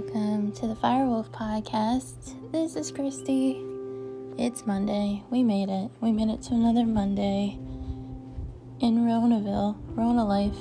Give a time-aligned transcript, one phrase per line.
[0.00, 2.34] Welcome to the Firewolf Podcast.
[2.52, 3.60] This is Kristy.
[4.38, 5.22] It's Monday.
[5.28, 5.90] We made it.
[6.00, 7.58] We made it to another Monday
[8.80, 10.56] in Ronaville, Rona Life,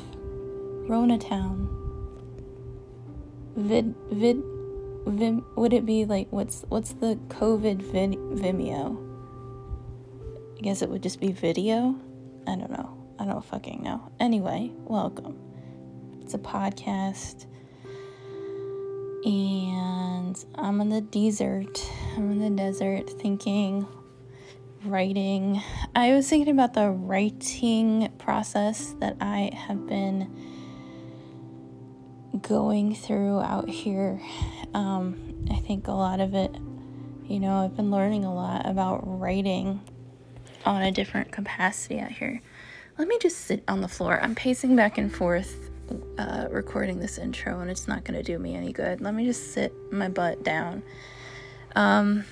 [0.89, 1.69] Rona Town.
[3.55, 4.43] Vid, vid,
[5.07, 8.97] vim, would it be like, what's, what's the COVID vid, Vimeo?
[10.57, 11.95] I guess it would just be video?
[12.45, 12.93] I don't know.
[13.17, 14.11] I don't fucking know.
[14.19, 15.39] Anyway, welcome.
[16.21, 17.45] It's a podcast
[19.25, 21.83] and I'm in the desert.
[22.15, 23.87] I'm in the desert thinking,
[24.85, 25.61] writing.
[25.95, 30.33] I was thinking about the writing process that I have been
[32.41, 34.21] going through out here.
[34.73, 36.55] Um, I think a lot of it,
[37.25, 39.81] you know, I've been learning a lot about writing
[40.65, 42.41] on a different capacity out here.
[42.97, 44.19] Let me just sit on the floor.
[44.21, 45.68] I'm pacing back and forth
[46.17, 49.01] uh, recording this intro and it's not going to do me any good.
[49.01, 50.83] Let me just sit my butt down.
[51.75, 52.25] Um,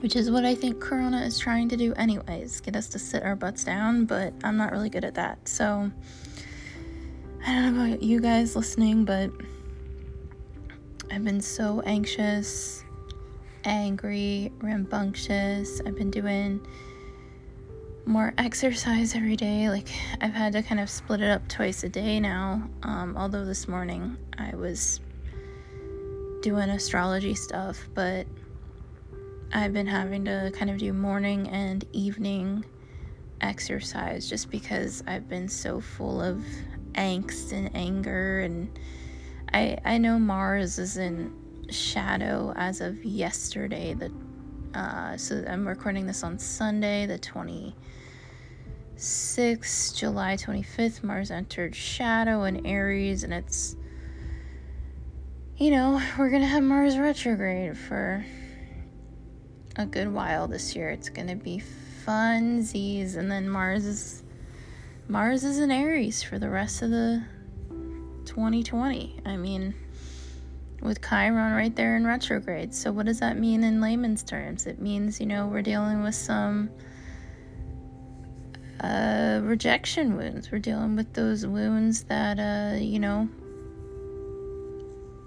[0.00, 3.22] which is what I think Corona is trying to do, anyways get us to sit
[3.22, 5.46] our butts down, but I'm not really good at that.
[5.48, 5.90] So,
[7.46, 9.30] I don't know about you guys listening, but
[11.10, 12.84] I've been so anxious,
[13.64, 15.80] angry, rambunctious.
[15.84, 16.66] I've been doing
[18.06, 19.68] more exercise every day.
[19.68, 19.88] Like
[20.20, 22.68] I've had to kind of split it up twice a day now.
[22.82, 25.00] Um, although this morning I was
[26.42, 28.26] doing astrology stuff, but
[29.52, 32.64] I've been having to kind of do morning and evening
[33.40, 36.44] exercise just because I've been so full of
[36.92, 38.78] angst and anger and
[39.52, 41.34] I I know Mars is in
[41.70, 44.12] shadow as of yesterday the
[44.74, 47.74] uh, so I'm recording this on Sunday, the 26th,
[49.96, 51.02] July 25th.
[51.02, 53.76] Mars entered Shadow and Aries, and it's,
[55.56, 58.24] you know, we're gonna have Mars retrograde for
[59.76, 60.90] a good while this year.
[60.90, 61.62] It's gonna be
[62.06, 64.22] funsies, and then Mars is
[65.08, 67.22] Mars is in Aries for the rest of the
[68.24, 69.20] 2020.
[69.26, 69.74] I mean
[70.82, 72.74] with Chiron right there in retrograde.
[72.74, 74.66] So, what does that mean in layman's terms?
[74.66, 76.70] It means, you know, we're dealing with some
[78.80, 80.50] uh, rejection wounds.
[80.50, 83.28] We're dealing with those wounds that, uh, you know,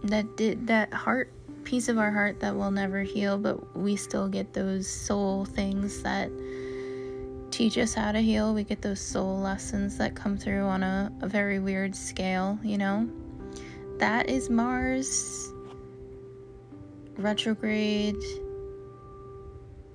[0.04, 1.32] that did that heart
[1.64, 6.04] piece of our heart that will never heal, but we still get those soul things
[6.04, 6.30] that
[7.50, 8.54] teach us how to heal.
[8.54, 12.78] We get those soul lessons that come through on a, a very weird scale, you
[12.78, 13.10] know
[14.00, 15.52] that is Mars
[17.18, 18.22] retrograde,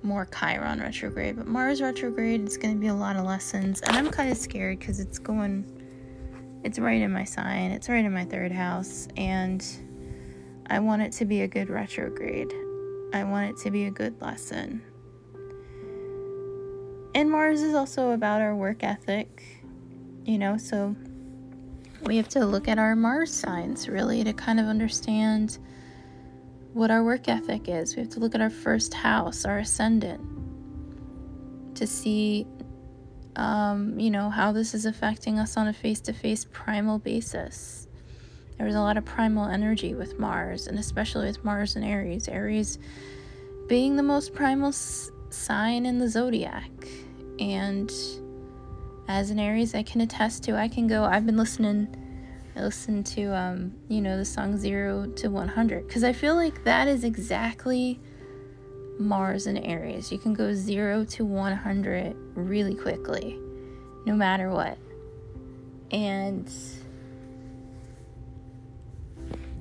[0.03, 3.95] more Chiron retrograde, but Mars retrograde is going to be a lot of lessons, and
[3.95, 5.65] I'm kind of scared because it's going,
[6.63, 9.65] it's right in my sign, it's right in my third house, and
[10.67, 12.53] I want it to be a good retrograde.
[13.13, 14.81] I want it to be a good lesson.
[17.13, 19.43] And Mars is also about our work ethic,
[20.23, 20.95] you know, so
[22.03, 25.59] we have to look at our Mars signs really to kind of understand
[26.73, 27.95] what our work ethic is.
[27.95, 30.21] We have to look at our first house, our ascendant,
[31.75, 32.47] to see,
[33.35, 37.87] um, you know, how this is affecting us on a face to face primal basis.
[38.57, 42.27] There was a lot of primal energy with Mars, and especially with Mars and Aries.
[42.27, 42.77] Aries
[43.67, 46.71] being the most primal s- sign in the zodiac.
[47.39, 47.91] And
[49.07, 51.95] as an Aries, I can attest to, I can go, I've been listening
[52.55, 56.63] I listen to um, you know, the song 0 to 100 cuz I feel like
[56.65, 57.99] that is exactly
[58.99, 60.11] Mars and Aries.
[60.11, 63.39] You can go 0 to 100 really quickly
[64.05, 64.77] no matter what.
[65.91, 66.51] And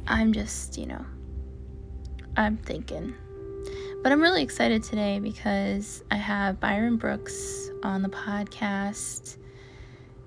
[0.07, 1.05] I'm just, you know,
[2.37, 3.15] I'm thinking.
[4.03, 9.37] But I'm really excited today because I have Byron Brooks on the podcast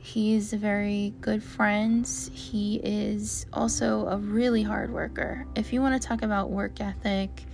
[0.04, 2.06] He's a very good friend.
[2.34, 5.48] He is also a really hard worker.
[5.56, 7.46] If you want to talk about work ethic,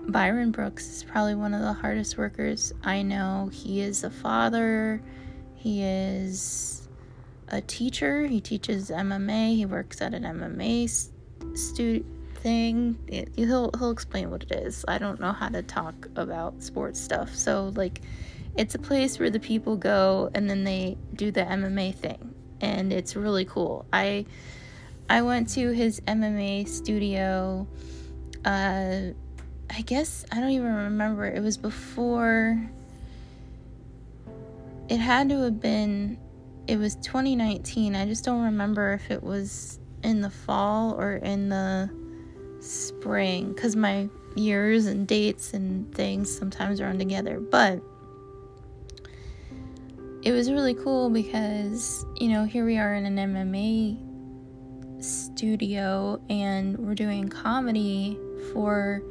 [0.00, 3.50] Byron Brooks is probably one of the hardest workers I know.
[3.52, 5.02] He is a father,
[5.56, 6.88] he is
[7.48, 11.10] a teacher, he teaches MMA, he works at an MMA
[11.54, 12.04] stu-
[12.38, 12.98] thing.
[13.06, 14.84] It, he'll he'll explain what it is.
[14.88, 17.34] I don't know how to talk about sports stuff.
[17.34, 18.00] So like
[18.56, 22.92] it's a place where the people go and then they do the MMA thing, and
[22.92, 23.86] it's really cool.
[23.92, 24.26] I
[25.08, 27.66] I went to his MMA studio.
[28.44, 29.12] Uh,
[29.70, 31.26] I guess I don't even remember.
[31.26, 32.70] It was before.
[34.88, 36.18] It had to have been.
[36.66, 37.96] It was 2019.
[37.96, 41.90] I just don't remember if it was in the fall or in the
[42.60, 47.40] spring because my years and dates and things sometimes run together.
[47.40, 47.82] But
[50.22, 56.76] it was really cool because, you know, here we are in an MMA studio and
[56.78, 58.18] we're doing comedy
[58.52, 59.02] for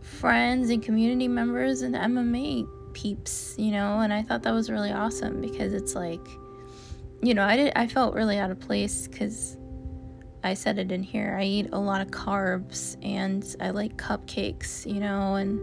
[0.00, 4.90] friends and community members and MMA peeps, you know, and I thought that was really
[4.90, 6.26] awesome because it's like,
[7.22, 9.56] you know, I did I felt really out of place cuz
[10.42, 11.36] I said it in here.
[11.38, 15.60] I eat a lot of carbs and I like cupcakes, you know, and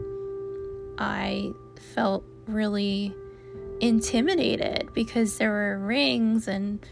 [1.00, 1.52] I
[1.94, 3.14] felt really
[3.80, 6.86] intimidated because there were rings and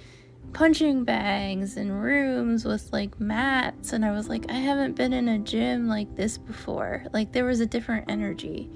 [0.53, 5.27] punching bags and rooms with like mats and I was like I haven't been in
[5.27, 7.05] a gym like this before.
[7.11, 8.69] Like there was a different energy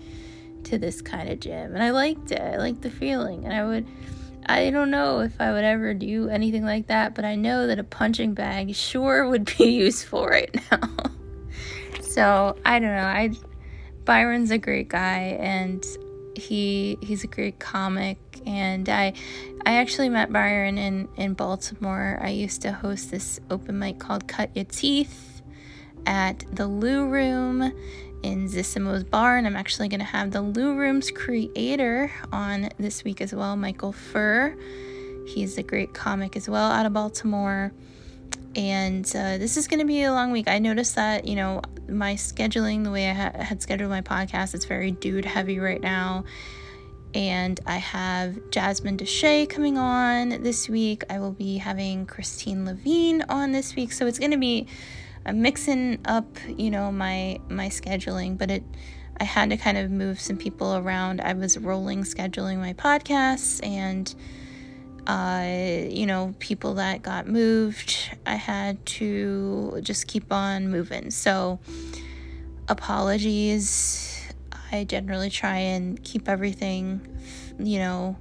[0.63, 2.41] to this kind of gym and I liked it.
[2.41, 3.87] I liked the feeling and I would
[4.49, 7.79] I don't know if I would ever do anything like that, but I know that
[7.79, 10.89] a punching bag sure would be useful right now.
[12.01, 13.03] so, I don't know.
[13.03, 13.31] I
[14.05, 15.85] Byron's a great guy and
[16.33, 19.13] he he's a great comic and I
[19.65, 22.17] I actually met Byron in in Baltimore.
[22.21, 25.41] I used to host this open mic called Cut Your Teeth
[26.05, 27.73] at the Lou Room
[28.23, 33.03] in Zissimo's bar, and I'm actually going to have the Lou Room's creator on this
[33.03, 34.55] week as well, Michael Furr.
[35.27, 37.71] He's a great comic as well out of Baltimore.
[38.55, 40.47] And uh, this is going to be a long week.
[40.47, 44.55] I noticed that, you know, my scheduling, the way I ha- had scheduled my podcast,
[44.55, 46.23] it's very dude heavy right now.
[47.13, 51.03] And I have Jasmine Deshay coming on this week.
[51.09, 53.91] I will be having Christine Levine on this week.
[53.91, 54.67] So it's going to be
[55.27, 58.63] I'm mixing up, you know, my my scheduling, but it
[59.19, 61.21] I had to kind of move some people around.
[61.21, 64.13] I was rolling scheduling my podcasts and
[65.07, 67.95] uh, you know, people that got moved,
[68.25, 71.11] I had to just keep on moving.
[71.11, 71.59] So,
[72.67, 74.13] apologies.
[74.69, 77.07] I generally try and keep everything,
[77.57, 78.17] you know,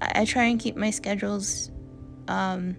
[0.00, 1.70] I, I try and keep my schedules
[2.28, 2.76] um,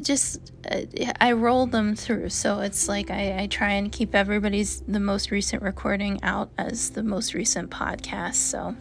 [0.00, 0.82] just uh,
[1.20, 2.30] I roll them through.
[2.30, 6.90] So it's like I, I try and keep everybody's the most recent recording out as
[6.90, 8.36] the most recent podcast.
[8.36, 8.76] So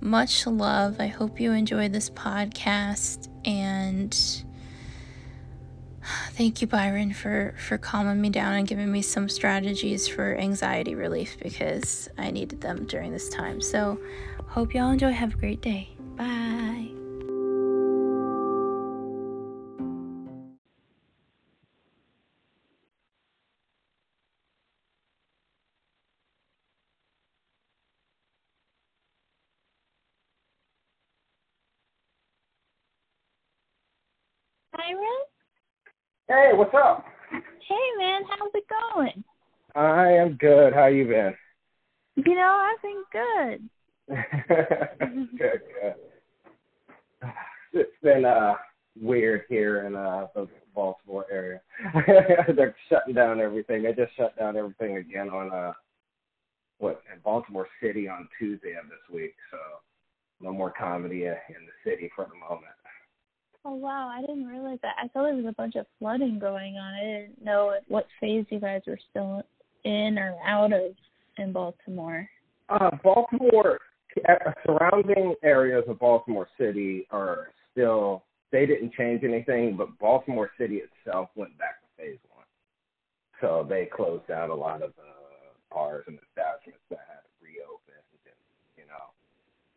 [0.00, 1.00] much love.
[1.00, 4.16] I hope you enjoy this podcast and
[6.32, 10.94] thank you Byron for for calming me down and giving me some strategies for anxiety
[10.94, 13.60] relief because I needed them during this time.
[13.60, 14.00] So
[14.46, 15.12] hope y'all enjoy.
[15.12, 15.90] Have a great day.
[16.16, 16.97] Bye.
[36.28, 37.06] Hey, what's up?
[37.30, 39.24] Hey, man, how's it going?
[39.74, 40.74] I am good.
[40.74, 41.34] How you been?
[42.16, 43.68] You know, I've been good.
[45.38, 45.94] good, good.
[47.74, 48.54] It's been uh
[48.98, 51.60] weird here in uh the Baltimore area.
[52.56, 53.82] They're shutting down everything.
[53.82, 55.72] They just shut down everything again on uh
[56.78, 59.34] what in Baltimore City on Tuesday of this week.
[59.50, 59.58] So
[60.40, 62.77] no more comedy in the city for the moment.
[63.68, 64.96] Oh wow, I didn't realize that.
[64.96, 66.94] I thought there was a bunch of flooding going on.
[66.94, 69.42] I didn't know what phase you guys were still
[69.84, 70.96] in or out of
[71.36, 72.26] in Baltimore.
[72.70, 73.78] Uh, Baltimore,
[74.26, 78.24] uh, surrounding areas of Baltimore City are still.
[78.52, 82.48] They didn't change anything, but Baltimore City itself went back to phase one.
[83.42, 85.12] So they closed down a lot of the
[85.70, 88.40] bars and establishments that had reopened, and
[88.80, 89.12] you know,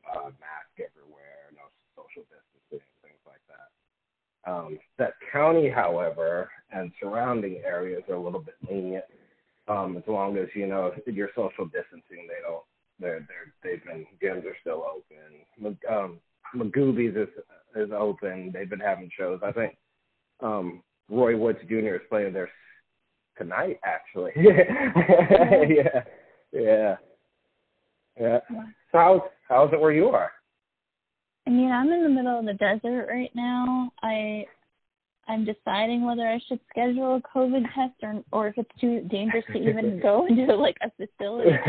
[0.07, 2.50] uh, mask everywhere, no social distancing
[4.45, 9.05] um, that county, however, and surrounding areas are a little bit lenient.
[9.67, 12.63] Um, as long as you know you're social distancing, they don't.
[12.99, 15.75] They're they're they've been gyms are still open.
[15.89, 16.19] Um,
[16.55, 17.29] Magooby's is
[17.75, 18.51] is open.
[18.53, 19.39] They've been having shows.
[19.43, 19.77] I think
[20.41, 21.95] um, Roy Woods Jr.
[21.95, 22.49] is playing there
[23.37, 23.79] tonight.
[23.83, 26.03] Actually, yeah,
[26.51, 26.95] yeah,
[28.19, 28.39] yeah.
[28.91, 30.31] So how's how's it where you are?
[31.47, 33.91] I mean, I'm in the middle of the desert right now.
[34.03, 34.45] I
[35.27, 39.45] I'm deciding whether I should schedule a COVID test or or if it's too dangerous
[39.53, 41.51] to even go into like a facility.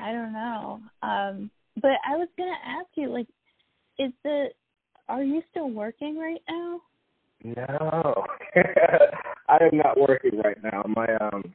[0.00, 0.80] I don't know.
[1.02, 3.28] Um, but I was gonna ask you, like,
[3.98, 4.48] is the
[5.08, 6.80] are you still working right now?
[7.42, 8.24] No,
[9.48, 10.84] I am not working right now.
[10.86, 11.54] My um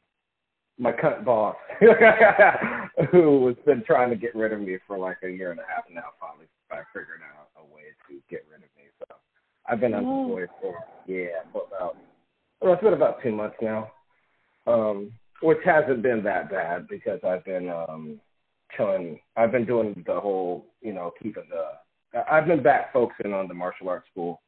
[0.78, 1.56] my cunt boss,
[3.10, 5.64] who has been trying to get rid of me for like a year and a
[5.74, 8.84] half now, finally I figured out a way to get rid of me.
[8.98, 9.16] So
[9.66, 10.74] I've been unemployed for
[11.06, 11.90] yeah, uh,
[12.60, 13.92] Well, it's been about two months now,
[14.66, 18.20] um, which hasn't been that bad because I've been um,
[18.76, 19.20] chilling.
[19.36, 22.20] I've been doing the whole, you know, keeping the.
[22.30, 24.40] I've been back focusing on the martial arts school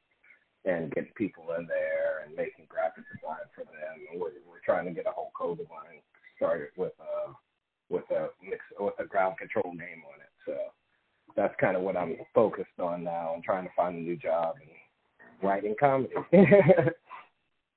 [0.64, 4.08] and getting people in there and making graphic design for them.
[4.10, 6.00] And we're, we're trying to get a whole code of line
[6.38, 7.32] started with uh
[7.90, 10.30] with a mix with a ground control name on it.
[10.46, 10.54] So
[11.36, 14.54] that's kind of what I'm focused on now and trying to find a new job
[14.60, 14.70] and
[15.42, 16.14] writing comedy.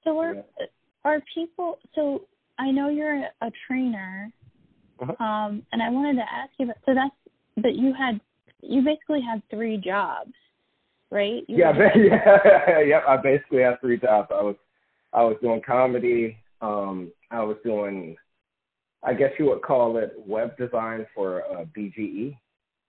[0.04, 0.66] so are yeah.
[1.04, 2.24] are people so
[2.58, 4.32] I know you're a, a trainer.
[5.02, 5.24] Uh-huh.
[5.24, 7.16] Um and I wanted to ask you about so that's
[7.58, 8.22] but you had
[8.62, 10.34] you basically had three jobs,
[11.10, 11.44] right?
[11.48, 13.04] You yeah, yeah, yep.
[13.08, 14.30] I basically had three jobs.
[14.32, 14.56] I was
[15.14, 18.16] I was doing comedy, um, I was doing
[19.04, 22.38] I guess you would call it web design for uh, BGE,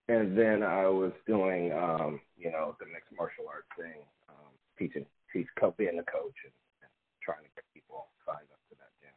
[0.08, 5.06] and then I was doing, um, you know, the mixed martial arts thing, um, teaching,
[5.32, 5.46] teach,
[5.78, 6.52] being the coach, and,
[6.82, 6.90] and
[7.22, 9.14] trying to get people signed up to that gym.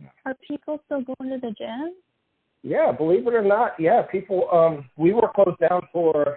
[0.00, 0.30] Yeah.
[0.30, 1.94] Are people still going to the gym?
[2.62, 4.48] Yeah, believe it or not, yeah, people.
[4.52, 6.36] Um, we were closed down for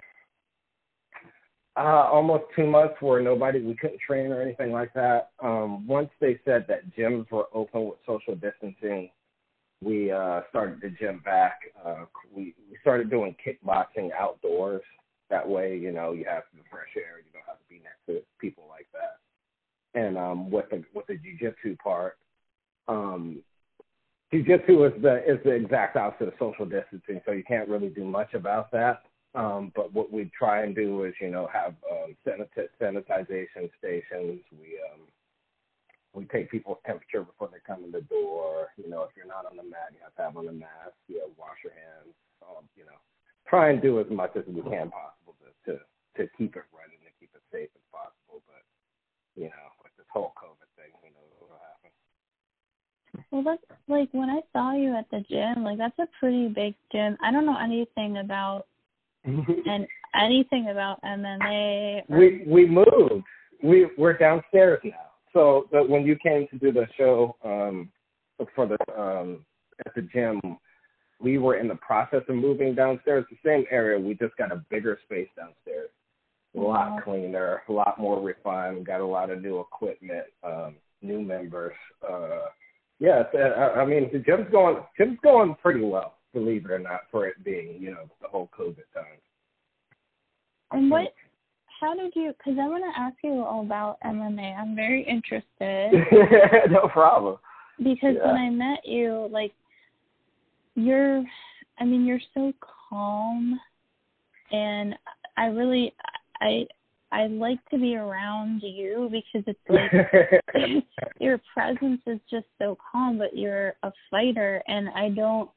[1.76, 5.30] uh, almost two months where nobody, we couldn't train or anything like that.
[5.42, 9.10] Um, once they said that gyms were open with social distancing,
[9.82, 11.60] we uh, started the gym back.
[11.84, 14.82] Uh, we we started doing kickboxing outdoors.
[15.30, 17.18] That way, you know, you have the fresh air.
[17.18, 20.00] You don't have to be next to people like that.
[20.00, 22.18] And um, with the with the jujitsu part,
[22.88, 23.42] um,
[24.32, 28.04] jujitsu is the is the exact opposite of social distancing, so you can't really do
[28.04, 29.02] much about that.
[29.34, 34.40] Um, but what we try and do is, you know, have um, sanitization stations.
[34.52, 35.00] We um,
[36.14, 38.68] we take people's temperature before they come in the door.
[38.76, 40.96] You know, if you're not on the mat, you have to have on a mask.
[41.08, 42.12] You know, wash your hands.
[42.44, 43.00] Um, you know,
[43.48, 45.72] try and do as much as we can possible to to
[46.20, 48.44] to keep it running and keep it safe as possible.
[48.44, 48.60] But
[49.40, 51.90] you know, with this whole COVID thing, who knows what'll happen.
[53.32, 55.64] Well, that's like when I saw you at the gym.
[55.64, 57.16] Like that's a pretty big gym.
[57.24, 58.66] I don't know anything about
[59.24, 62.02] and anything about MMA.
[62.10, 62.18] Or...
[62.18, 63.24] We we moved.
[63.62, 67.90] We we're downstairs now so but when you came to do the show um,
[68.54, 69.44] for the um,
[69.86, 70.40] at the gym,
[71.20, 73.24] we were in the process of moving downstairs.
[73.30, 75.90] The same area, we just got a bigger space downstairs,
[76.56, 78.86] a lot cleaner, a lot more refined.
[78.86, 81.74] Got a lot of new equipment, um, new members.
[82.08, 82.46] Uh,
[82.98, 87.02] yeah, I, I mean the gym's going gym's going pretty well, believe it or not,
[87.10, 89.18] for it being you know the whole COVID time.
[90.72, 91.14] And what
[91.82, 92.32] how did you?
[92.38, 94.56] Because I want to ask you all about MMA.
[94.56, 95.92] I'm very interested.
[96.70, 97.36] no problem.
[97.78, 98.32] Because yeah.
[98.32, 99.52] when I met you, like,
[100.76, 101.24] you're,
[101.78, 102.52] I mean, you're so
[102.88, 103.58] calm,
[104.52, 104.94] and
[105.36, 105.92] I really,
[106.40, 106.66] I,
[107.10, 110.84] I like to be around you because it's like
[111.20, 115.50] your presence is just so calm, but you're a fighter, and I don't,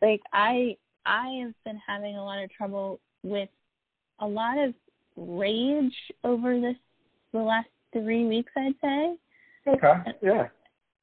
[0.00, 3.50] like, I, I have been having a lot of trouble with
[4.20, 4.74] a lot of
[5.16, 6.76] rage over this
[7.32, 9.16] the last three weeks, I'd say.
[9.68, 9.92] Okay.
[10.22, 10.48] Yeah.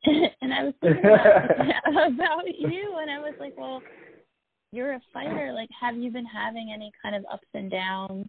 [0.42, 3.82] and I was thinking about, about you, and I was like, well,
[4.72, 5.54] you're a fighter.
[5.54, 8.28] Like, have you been having any kind of ups and downs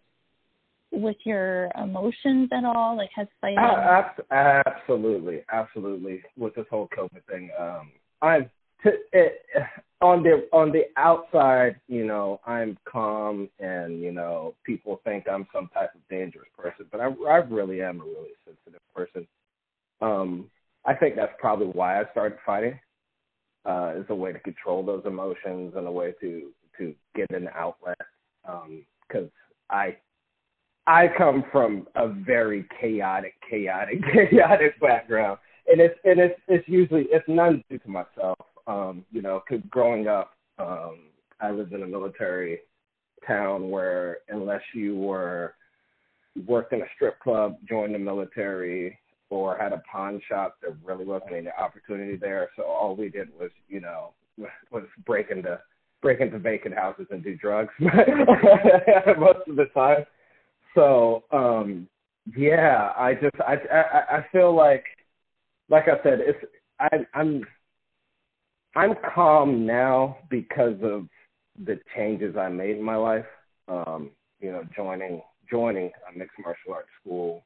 [0.90, 2.96] with your emotions at all?
[2.96, 3.58] Like, has fighting?
[3.58, 6.22] Uh, absolutely, absolutely.
[6.36, 7.92] With this whole COVID thing, um,
[8.22, 8.50] I've
[8.84, 9.42] to, it,
[10.00, 15.46] on the on the outside, you know, I'm calm, and you know, people think I'm
[15.52, 19.26] some type of dangerous person, but I, I really am a really sensitive person.
[20.00, 20.50] Um,
[20.84, 22.78] I think that's probably why I started fighting,
[23.66, 27.48] uh, as a way to control those emotions and a way to to get an
[27.54, 27.98] outlet.
[28.44, 29.30] Because um,
[29.70, 29.96] I
[30.86, 37.08] I come from a very chaotic, chaotic, chaotic background, and it's and it's it's usually
[37.10, 38.38] it's none due to myself.
[38.68, 41.06] Um, you know, cause growing up, um,
[41.40, 42.60] I lived in a military
[43.26, 45.54] town where unless you were
[46.46, 48.98] worked in a strip club, joined the military,
[49.30, 52.50] or had a pawn shop, there really wasn't any opportunity there.
[52.56, 54.12] So all we did was, you know,
[54.70, 55.60] was break into
[56.00, 60.04] break into vacant houses and do drugs most of the time.
[60.74, 61.88] So um
[62.36, 64.84] yeah, I just I I, I feel like
[65.68, 66.38] like I said, it's
[66.78, 67.42] I I'm
[68.78, 71.08] I'm calm now because of
[71.64, 73.24] the changes I made in my life.
[73.66, 75.20] Um, you know, joining
[75.50, 77.44] joining a mixed martial arts school,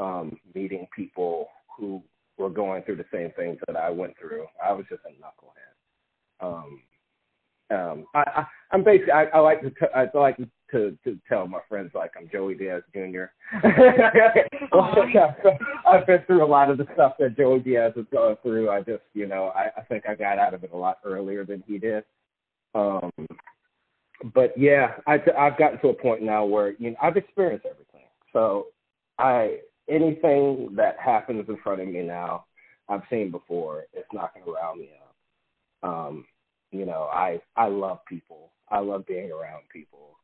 [0.00, 1.46] um, meeting people
[1.78, 2.02] who
[2.36, 4.46] were going through the same things that I went through.
[4.60, 6.44] I was just a knucklehead.
[6.44, 6.82] Um,
[7.70, 11.46] um, I, I I'm basically I, I like to I like to to to tell
[11.46, 13.24] my friends like I'm Joey Diaz Jr.
[15.86, 18.70] I've been through a lot of the stuff that Joey Diaz has gone through.
[18.70, 21.44] I just you know I, I think I got out of it a lot earlier
[21.44, 22.04] than he did.
[22.74, 23.10] Um,
[24.34, 28.06] but yeah, I I've gotten to a point now where you know I've experienced everything.
[28.32, 28.66] So
[29.18, 29.58] I
[29.88, 32.46] anything that happens in front of me now,
[32.88, 33.84] I've seen before.
[33.92, 35.88] It's not going to rile me up.
[35.88, 36.24] Um,
[36.70, 38.52] you know, I I love people.
[38.70, 40.15] I love being around people.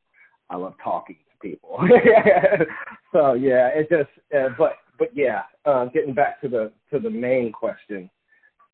[0.52, 1.78] I love talking to people.
[3.12, 4.10] so yeah, it just.
[4.36, 8.10] Uh, but but yeah, uh, getting back to the to the main question.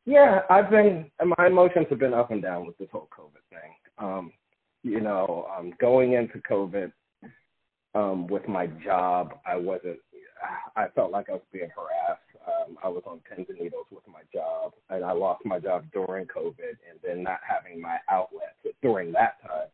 [0.05, 3.73] Yeah, I've been my emotions have been up and down with this whole COVID thing.
[3.99, 4.33] Um,
[4.83, 6.93] you know, um, going into COVID
[7.95, 10.01] um, with my job, I wasn't.
[10.77, 12.23] I felt like I was being harassed.
[12.47, 15.85] Um, I was on pins and needles with my job, and I lost my job
[15.93, 19.69] during COVID, and then not having my outlet during that time.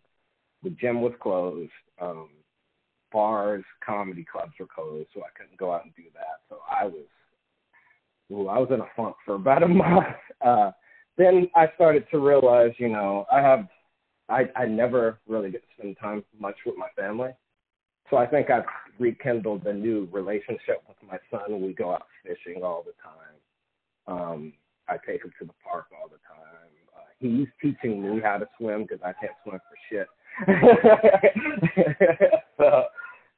[0.64, 1.71] The gym was closed.
[2.00, 2.30] Um,
[3.12, 6.40] bars, comedy clubs were closed, so I couldn't go out and do that.
[6.49, 7.06] So I was,
[8.33, 10.06] ooh, I was in a funk for about a month.
[10.44, 10.73] Uh,
[11.16, 13.68] then I started to realize, you know, I have,
[14.28, 17.30] I, I never really get to spend time much with my family.
[18.11, 18.64] So I think I've
[18.99, 21.62] rekindled a new relationship with my son.
[21.62, 23.35] We go out fishing all the time.
[24.06, 24.52] Um,
[24.88, 26.68] I take him to the park all the time.
[26.94, 30.06] Uh, he's teaching me how to swim because I can't swim for shit.
[32.59, 32.85] so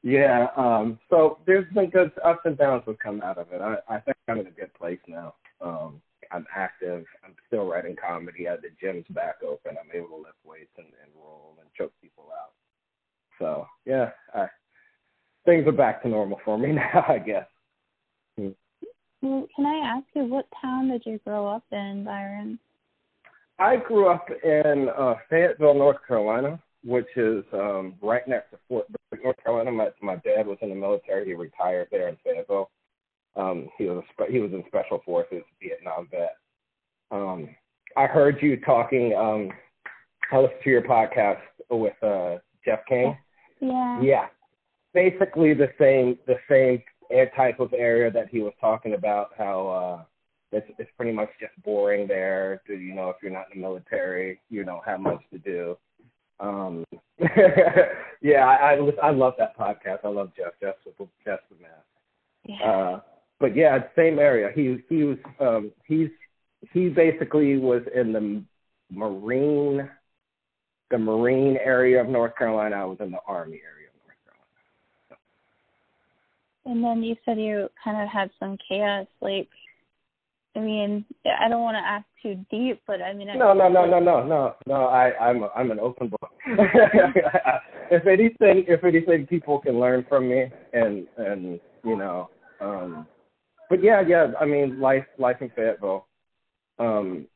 [0.03, 3.61] yeah, um, so there's been good ups and downs that come out of it.
[3.61, 5.35] I, I think I'm in a good place now.
[5.61, 6.00] Um,
[6.33, 7.05] I'm active.
[7.25, 8.49] I'm still writing comedy.
[8.49, 9.76] Uh, the gym's back open.
[9.81, 12.53] I'm able to lift weights and, and roll and choke people out.
[13.38, 14.47] So yeah, I,
[15.45, 17.47] things are back to normal for me now, I guess.
[18.38, 18.50] Hmm.
[19.23, 22.59] Well, can I ask you what town did you grow up in, Byron?
[23.59, 28.87] I grew up in uh, Fayetteville, North Carolina, which is um, right next to Fort
[29.11, 29.73] Bragg, North Carolina.
[29.73, 31.26] My my dad was in the military.
[31.26, 32.71] He retired there in Fayetteville.
[33.34, 36.37] Um, he was a, he was in Special Forces, Vietnam vet.
[37.11, 37.49] Um,
[37.97, 39.15] I heard you talking.
[39.15, 39.50] Um,
[40.32, 43.17] I listened to your podcast with uh, Jeff King.
[43.61, 44.00] Yeah.
[44.00, 44.26] Yeah.
[44.95, 46.82] Basically the same the same
[47.37, 49.30] type of area that he was talking about.
[49.37, 50.04] How uh,
[50.56, 52.63] it's it's pretty much just boring there.
[52.69, 55.76] You know, if you're not in the military, you don't have much to do.
[56.39, 56.85] Um,
[58.21, 60.01] yeah, I, I I love that podcast.
[60.05, 60.53] I love Jeff.
[60.61, 61.71] Jeff's the Jeff's the man.
[62.45, 62.71] Yeah.
[62.71, 63.01] Uh,
[63.41, 64.51] but yeah, same area.
[64.55, 66.11] He he was um he's
[66.73, 68.43] he basically was in the
[68.91, 69.89] marine
[70.91, 72.77] the marine area of North Carolina.
[72.77, 74.57] I was in the army area of North Carolina.
[75.09, 76.71] So.
[76.71, 79.49] And then you said you kind of had some chaos like
[80.56, 81.04] I mean,
[81.38, 84.00] I don't want to ask too deep, but I mean, I no, no, no, no,
[84.00, 84.84] no, no, no.
[84.86, 86.32] I, I'm, a, I'm an open book.
[87.90, 92.30] if anything, if anything, people can learn from me, and and you know,
[92.62, 93.06] um,
[93.69, 94.28] but yeah, yeah.
[94.40, 96.06] I mean, life, life in Fayetteville.
[96.78, 97.26] Um,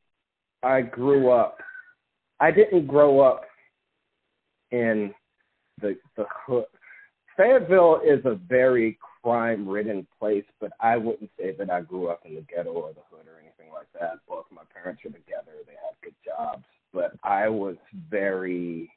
[0.63, 1.59] I grew up.
[2.41, 3.43] I didn't grow up
[4.71, 5.13] in
[5.83, 6.65] the the hood.
[7.37, 12.23] Fayetteville is a very crime ridden place, but I wouldn't say that I grew up
[12.25, 14.19] in the ghetto or the hood or anything like that.
[14.29, 17.77] Both my parents were together, they had good jobs, but I was
[18.11, 18.91] very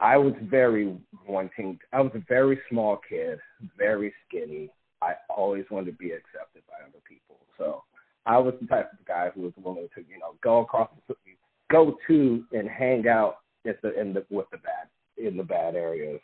[0.00, 0.96] I was very
[1.28, 3.38] wanting I was a very small kid,
[3.78, 4.70] very skinny.
[5.00, 7.36] I always wanted to be accepted by other people.
[7.58, 7.82] So
[8.26, 11.14] I was the type of guy who was willing to, you know, go across the
[11.70, 15.74] go to and hang out at the in the with the bad in the bad
[15.74, 16.20] areas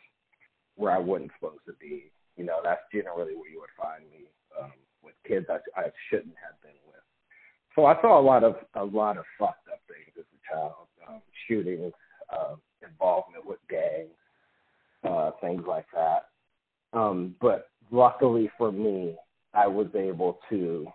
[0.75, 4.25] where I wasn't supposed to be you know, that's generally where you would find me
[4.59, 7.03] um, with kids I, I shouldn't have been with.
[7.75, 10.87] So I saw a lot of a lot of fucked up things as a child,
[11.07, 11.93] um, shootings,
[12.31, 12.55] uh,
[12.87, 14.09] involvement with gangs,
[15.03, 16.27] uh, things like that.
[16.93, 19.15] Um, but luckily for me,
[19.53, 20.87] I was able to.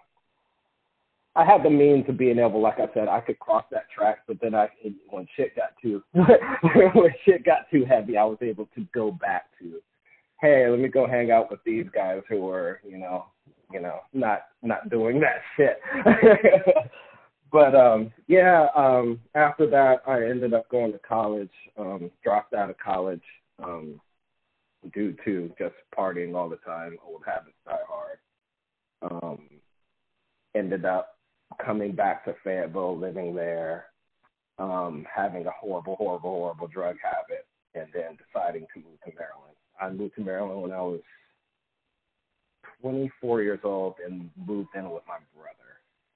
[1.34, 4.20] I had the means of being able, like I said, I could cross that track.
[4.26, 4.68] But then I,
[5.10, 9.44] when shit got too, when shit got too heavy, I was able to go back
[9.60, 9.82] to
[10.40, 13.26] hey, let me go hang out with these guys who are, you know,
[13.72, 15.80] you know, not not doing that shit.
[17.52, 22.70] but um yeah, um after that I ended up going to college, um, dropped out
[22.70, 23.22] of college,
[23.62, 24.00] um,
[24.92, 28.18] due to just partying all the time, old habits die hard.
[29.02, 29.48] Um
[30.54, 31.18] ended up
[31.64, 33.86] coming back to Fayetteville, living there,
[34.58, 39.55] um, having a horrible, horrible, horrible drug habit, and then deciding to move to Maryland
[39.80, 41.00] I moved to Maryland when I was
[42.82, 45.56] 24 years old and moved in with my brother.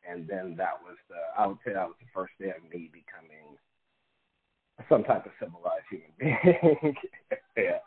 [0.09, 2.91] And then that was the, I would say that was the first day of me
[2.93, 3.57] becoming
[4.89, 6.95] some type of civilized human being.
[7.57, 7.79] yeah.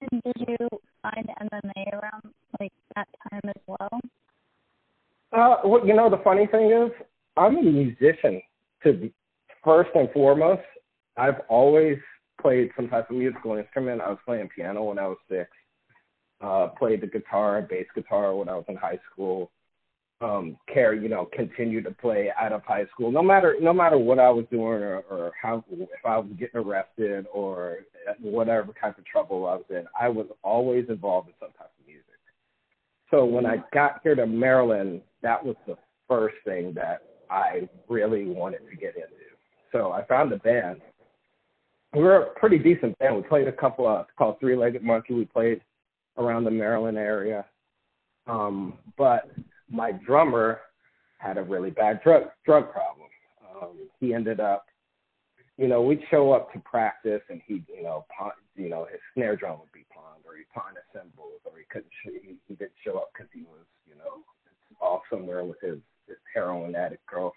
[0.00, 0.56] And did you
[1.02, 4.00] find MMA around like that time as well?
[5.32, 6.90] Uh, well, you know, the funny thing is,
[7.36, 8.40] I'm a musician.
[8.84, 9.12] To be,
[9.64, 10.62] first and foremost,
[11.16, 11.98] I've always
[12.40, 14.00] played some type of musical instrument.
[14.00, 15.50] I was playing piano when I was six.
[16.40, 19.50] Uh, played the guitar, bass guitar when I was in high school.
[20.20, 23.12] Um, care, you know, continued to play out of high school.
[23.12, 26.60] No matter, no matter what I was doing or, or how, if I was getting
[26.60, 27.78] arrested or
[28.20, 31.86] whatever type of trouble I was in, I was always involved in some type of
[31.86, 32.04] music.
[33.10, 35.76] So when I got here to Maryland, that was the
[36.08, 39.06] first thing that I really wanted to get into.
[39.72, 40.80] So I found a band.
[41.94, 43.16] We were a pretty decent band.
[43.16, 45.14] We played a couple of called Three Legged Monkey.
[45.14, 45.62] We played
[46.18, 47.46] around the Maryland area.
[48.26, 49.30] Um, but
[49.70, 50.60] my drummer
[51.18, 53.08] had a really bad drug drug problem.
[53.50, 54.66] Um, he ended up,
[55.56, 59.00] you know, we'd show up to practice, and he, you know, pawn, you know, his
[59.14, 62.36] snare drum would be pawned, or he pawned his cymbals, or he couldn't, sh- he,
[62.46, 64.22] he didn't show up because he was, you know,
[64.80, 67.34] off somewhere with his, his heroin addict girlfriend.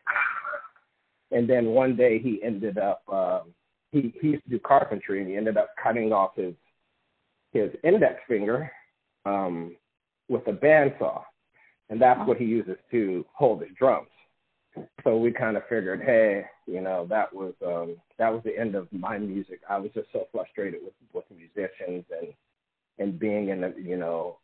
[1.32, 3.54] And then one day he ended up, um,
[3.92, 6.54] he, he used to do carpentry, and he ended up cutting off his
[7.52, 8.72] his index finger
[9.26, 9.76] um,
[10.30, 11.22] with a bandsaw,
[11.90, 14.08] and that's what he uses to hold his drums.
[15.04, 18.76] So we kind of figured, hey, you know, that was um, that was the end
[18.76, 19.60] of my music.
[19.70, 22.34] I was just so frustrated with with musicians and
[23.00, 24.38] and being in the you know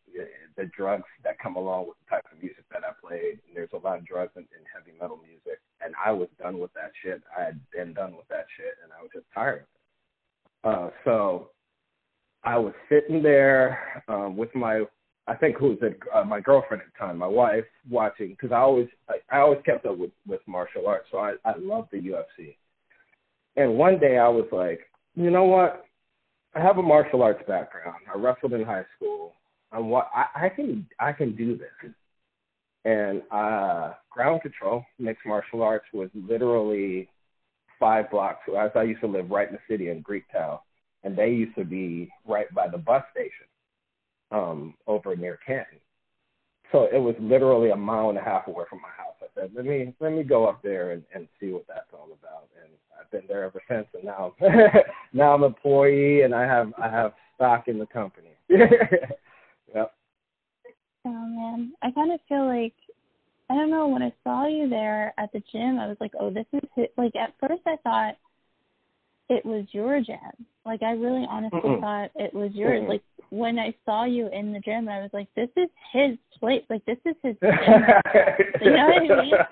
[0.57, 3.39] the drugs that come along with the type of music that I played.
[3.47, 6.59] And there's a lot of drugs in, in heavy metal music, and I was done
[6.59, 7.21] with that shit.
[7.37, 9.77] I had been done with that shit, and I was just tired of it.
[10.63, 11.49] Uh, so
[12.43, 14.83] I was sitting there um, with my,
[15.27, 18.51] I think who was it, uh, my girlfriend at the time, my wife, watching because
[18.51, 21.89] I always, I, I always kept up with with martial arts, so I I loved
[21.91, 22.55] the UFC.
[23.55, 24.81] And one day I was like,
[25.15, 25.86] you know what?
[26.57, 27.97] I have a martial arts background.
[28.11, 29.33] I wrestled in high school.
[29.71, 31.91] I'm what I, I can I can do this.
[32.83, 37.09] And uh, ground control, mixed martial arts, was literally
[37.79, 38.39] five blocks.
[38.57, 40.59] As I used to live right in the city in Greektown,
[41.03, 43.45] and they used to be right by the bus station
[44.31, 45.79] um, over near Canton.
[46.71, 49.16] So it was literally a mile and a half away from my house.
[49.37, 52.47] Said, let me let me go up there and, and see what that's all about.
[52.61, 53.87] And I've been there ever since.
[53.93, 54.33] And now
[55.13, 58.31] now I'm an employee and I have I have stock in the company.
[58.49, 59.93] yep.
[61.05, 62.73] Oh man, I kind of feel like
[63.49, 63.87] I don't know.
[63.87, 66.87] When I saw you there at the gym, I was like, oh, this is his.
[66.97, 67.15] like.
[67.15, 68.15] At first, I thought
[69.29, 70.17] it was your gym.
[70.65, 71.81] Like I really honestly Mm-mm.
[71.81, 72.83] thought it was yours.
[72.83, 72.89] Mm-mm.
[72.89, 76.63] Like when I saw you in the gym, I was like, this is his place.
[76.69, 77.35] Like this is his.
[77.41, 79.33] you know what I mean?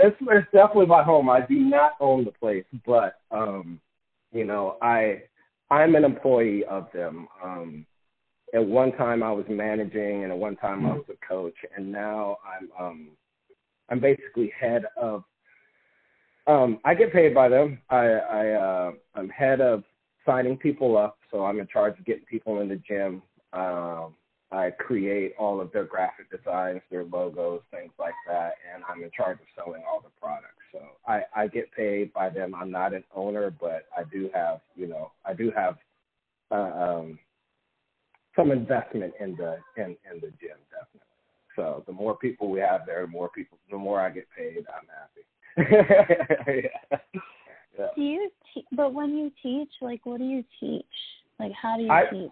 [0.00, 1.28] It's, it's definitely my home.
[1.28, 3.80] I do not own the place, but um,
[4.32, 5.22] you know, I
[5.70, 7.26] I'm an employee of them.
[7.42, 7.86] Um,
[8.54, 11.90] at one time I was managing, and at one time I was a coach, and
[11.90, 13.08] now I'm um,
[13.88, 15.24] I'm basically head of
[16.48, 17.78] um, I get paid by them.
[17.90, 19.84] I, I uh, I'm head of
[20.24, 23.22] signing people up, so I'm in charge of getting people in the gym.
[23.52, 24.14] Um,
[24.50, 29.10] I create all of their graphic designs, their logos, things like that, and I'm in
[29.14, 30.54] charge of selling all the products.
[30.72, 32.54] So I, I get paid by them.
[32.54, 35.76] I'm not an owner, but I do have, you know, I do have
[36.50, 37.18] uh, um,
[38.34, 41.08] some investment in the in, in the gym, definitely.
[41.54, 44.58] So the more people we have there, the more people, the more I get paid.
[44.58, 45.26] I'm happy.
[47.78, 47.86] yeah.
[47.94, 48.30] Do you?
[48.54, 50.84] Te- but when you teach, like, what do you teach?
[51.38, 52.30] Like, how do you I, teach?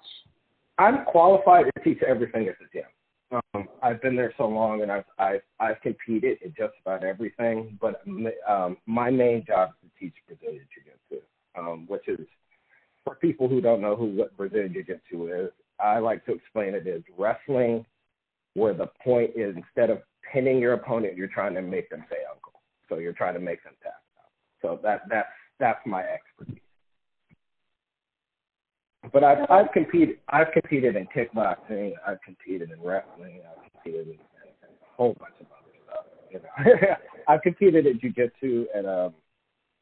[0.78, 3.42] I'm qualified to teach everything at the gym.
[3.54, 7.78] Um, I've been there so long, and I've I've I've competed in just about everything.
[7.80, 8.02] But
[8.48, 11.26] um, my main job is to teach Brazilian Jiu-Jitsu,
[11.58, 12.20] um, which is
[13.04, 15.50] for people who don't know who what Brazilian Jiu-Jitsu is.
[15.80, 17.84] I like to explain it as wrestling,
[18.54, 22.18] where the point is instead of pinning your opponent, you're trying to make them say
[22.32, 22.55] uncle.
[22.88, 24.30] So you're trying to make them tap out.
[24.62, 26.60] So that that's that's my expertise.
[29.12, 34.14] But I've I've competed I've competed in kickboxing, I've competed in wrestling, I've competed in,
[34.14, 36.06] in, a whole bunch of other stuff.
[36.30, 36.94] You know,
[37.28, 39.14] I've competed at jujitsu at um,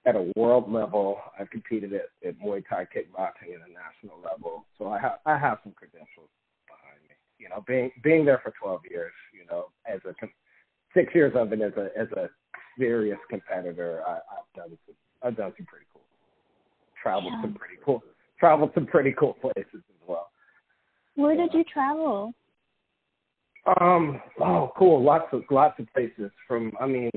[0.06, 1.18] at a world level.
[1.38, 4.66] I've competed at, at Muay Thai kickboxing at a national level.
[4.78, 6.28] So I have I have some credentials
[6.66, 7.14] behind me.
[7.38, 9.12] You know, being being there for 12 years.
[9.32, 10.14] You know, as a
[10.94, 12.28] six years of it as a as a
[12.78, 16.02] serious competitor, I, I've done some, I've done some pretty cool,
[17.02, 17.42] traveled yeah.
[17.42, 18.02] some pretty cool,
[18.38, 20.28] traveled some pretty cool places as well.
[21.16, 22.32] Where did you travel?
[23.80, 24.20] Um.
[24.40, 25.02] Oh, cool.
[25.02, 26.30] Lots of lots of places.
[26.46, 27.10] From I mean,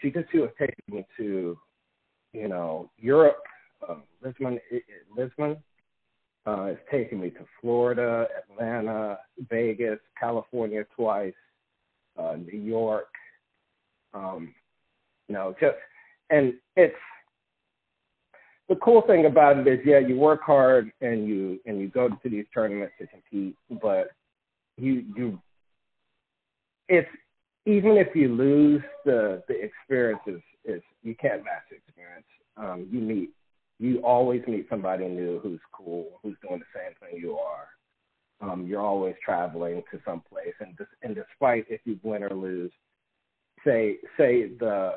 [0.00, 1.58] jiu-jitsu has taken me to
[2.32, 3.42] you know, Europe,
[3.88, 4.58] um, Lisbon,
[5.16, 5.56] Lisbon,
[6.46, 9.18] uh, it's taken me to Florida, Atlanta,
[9.50, 11.34] Vegas, California twice,
[12.18, 13.08] uh, New York.
[14.14, 14.54] Um,
[15.28, 15.76] you know, just
[16.30, 16.94] and it's
[18.68, 22.08] the cool thing about it is, yeah, you work hard and you and you go
[22.08, 24.08] to these tournaments to compete, but
[24.76, 25.40] you you
[26.88, 27.08] it's
[27.66, 32.26] even if you lose the the experience is, is you can't match the experience.
[32.56, 33.30] Um, you meet
[33.78, 37.68] you always meet somebody new who's cool, who's doing the same thing you are.
[38.40, 42.72] Um, you're always traveling to some place, and and despite if you win or lose,
[43.64, 44.94] say say the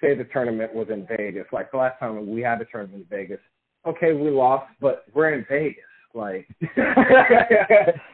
[0.00, 3.16] say the tournament was in Vegas, like the last time we had a tournament in
[3.16, 3.38] Vegas,
[3.86, 5.84] okay, we lost, but we're in Vegas.
[6.14, 6.48] Like,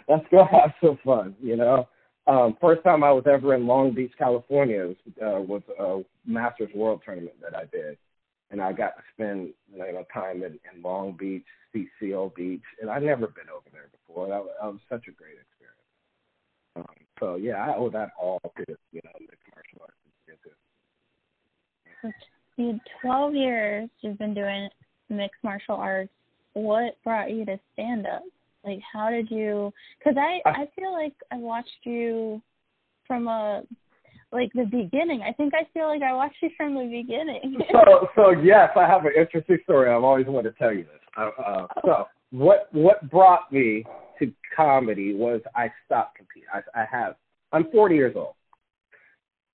[0.09, 1.89] let's go have some fun, you know?
[2.27, 6.71] Um, first time I was ever in Long Beach, California was, uh, was a Masters
[6.75, 7.97] World Tournament that I did.
[8.51, 11.45] And I got to spend you know, time in, in Long Beach,
[12.01, 14.29] Seal Beach, and I'd never been over there before.
[14.29, 15.79] That was, that was such a great experience.
[16.77, 19.95] Um, so yeah, I owe that all to you know the commercial arts
[22.57, 24.69] for 12 years you've been doing
[25.09, 26.11] mixed martial arts.
[26.55, 28.23] What brought you to stand up?
[28.65, 29.73] Like, how did you?
[29.99, 32.43] Because I I feel like I watched you
[33.07, 33.63] from a
[34.33, 35.23] like the beginning.
[35.23, 37.59] I think I feel like I watched you from the beginning.
[37.73, 39.91] so so yes, I have an interesting story.
[39.91, 41.01] I've always wanted to tell you this.
[41.17, 43.85] Uh, uh, so what what brought me
[44.19, 46.49] to comedy was I stopped competing.
[46.53, 47.17] I, I have
[47.53, 48.35] I'm 40 years old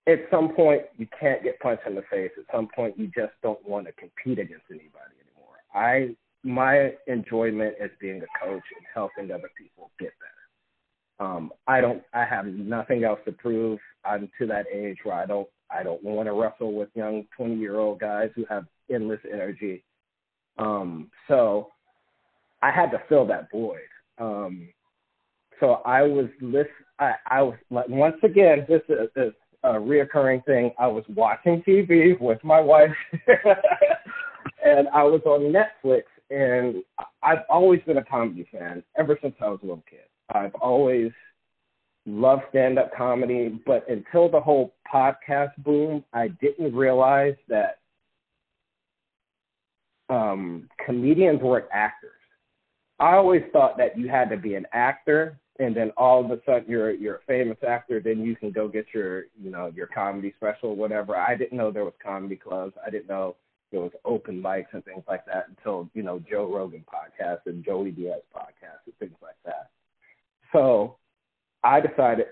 [0.07, 2.31] at some point you can't get punched in the face.
[2.39, 5.57] At some point you just don't want to compete against anybody anymore.
[5.75, 11.27] I my enjoyment is being a coach and helping other people get better.
[11.31, 13.79] Um, I don't I have nothing else to prove.
[14.05, 17.57] I'm to that age where I don't I don't want to wrestle with young twenty
[17.57, 19.83] year old guys who have endless energy.
[20.59, 21.69] Um, so
[22.65, 23.91] I had to fill that void.
[24.17, 24.69] Um,
[25.61, 30.45] so I was list I, I was like once again this is, is a reoccurring
[30.47, 30.73] thing.
[30.79, 32.91] I was watching TV with my wife,
[34.65, 36.83] and I was on Netflix, and
[37.23, 40.01] I've always been a comedy fan ever since I was a little kid.
[40.35, 41.13] I've always
[42.07, 47.79] loved stand up comedy, but until the whole podcast boom, I didn't realize that
[50.09, 52.13] um, comedians weren't actors.
[53.01, 56.41] I always thought that you had to be an actor and then all of a
[56.45, 59.87] sudden you're you're a famous actor, then you can go get your you know your
[59.87, 61.17] comedy special whatever.
[61.17, 62.75] I didn't know there was comedy clubs.
[62.85, 63.37] I didn't know
[63.71, 67.65] there was open mics and things like that until you know Joe Rogan podcast and
[67.65, 69.71] Joey Diaz podcast and things like that.
[70.53, 70.97] So
[71.63, 72.27] I decided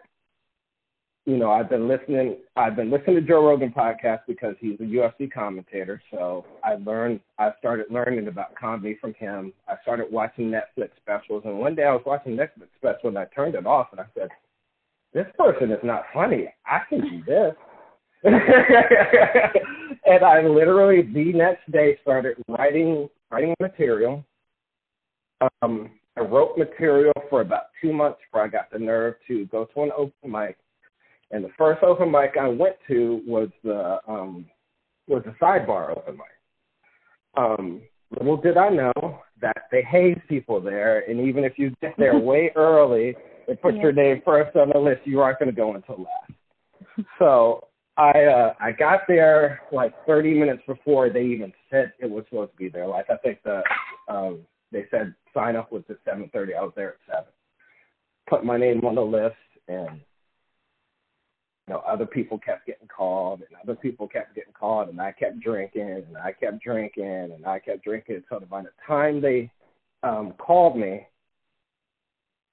[1.25, 2.39] you know, I've been listening.
[2.57, 6.03] I've been listening to Joe Rogan podcast because he's a UFC commentator.
[6.11, 7.21] So I learned.
[7.39, 9.53] I started learning about comedy from him.
[9.69, 13.27] I started watching Netflix specials, and one day I was watching Netflix special, and I
[13.27, 14.31] turned it off, and I said,
[15.15, 16.53] "This person is not funny.
[16.67, 17.55] I can do this."
[18.25, 24.25] and I literally the next day started writing writing material.
[25.63, 29.67] Um, I wrote material for about two months before I got the nerve to go
[29.67, 30.57] to an open mic
[31.33, 34.47] and the first open mic I went to was the um,
[35.09, 36.27] was the sidebar open mic.
[37.37, 37.83] Um,
[38.19, 42.19] little did I know that they haze people there, and even if you get there
[42.19, 43.15] way early
[43.49, 43.83] and put yeah.
[43.83, 47.09] your name first on the list, you aren't going to go until last.
[47.19, 47.67] so
[47.97, 52.53] I uh, I got there like 30 minutes before they even said it was supposed
[52.53, 52.87] to be there.
[52.87, 53.63] Like I think the
[54.09, 54.41] um,
[54.71, 56.57] they said sign up was at 7:30.
[56.57, 57.33] I was there at seven.
[58.29, 59.35] Put my name on the list
[59.69, 60.01] and
[61.73, 65.41] know, other people kept getting called and other people kept getting called and I kept
[65.41, 68.23] drinking and I kept drinking and I kept drinking.
[68.29, 69.51] So by the time they
[70.03, 71.07] um, called me,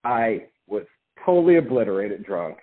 [0.04, 0.84] I was
[1.26, 2.58] totally obliterated drunk.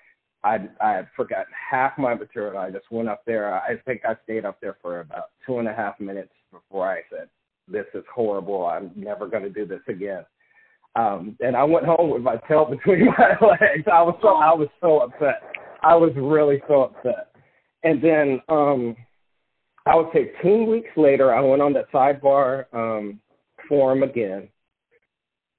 [0.44, 2.58] I I had forgotten half my material.
[2.58, 3.54] I just went up there.
[3.54, 7.00] I think I stayed up there for about two and a half minutes before I
[7.10, 7.28] said,
[7.68, 8.66] "This is horrible.
[8.66, 10.24] I'm never going to do this again."
[10.94, 13.86] Um, and I went home with my tail between my legs.
[13.92, 15.42] I was so I was so upset.
[15.86, 17.28] I was really so upset.
[17.84, 18.96] And then um
[19.86, 23.20] I would say two weeks later I went on that sidebar um
[23.68, 24.48] forum again.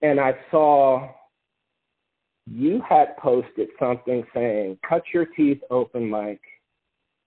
[0.02, 1.10] And I saw
[2.46, 6.42] you had posted something saying cut your teeth open mic.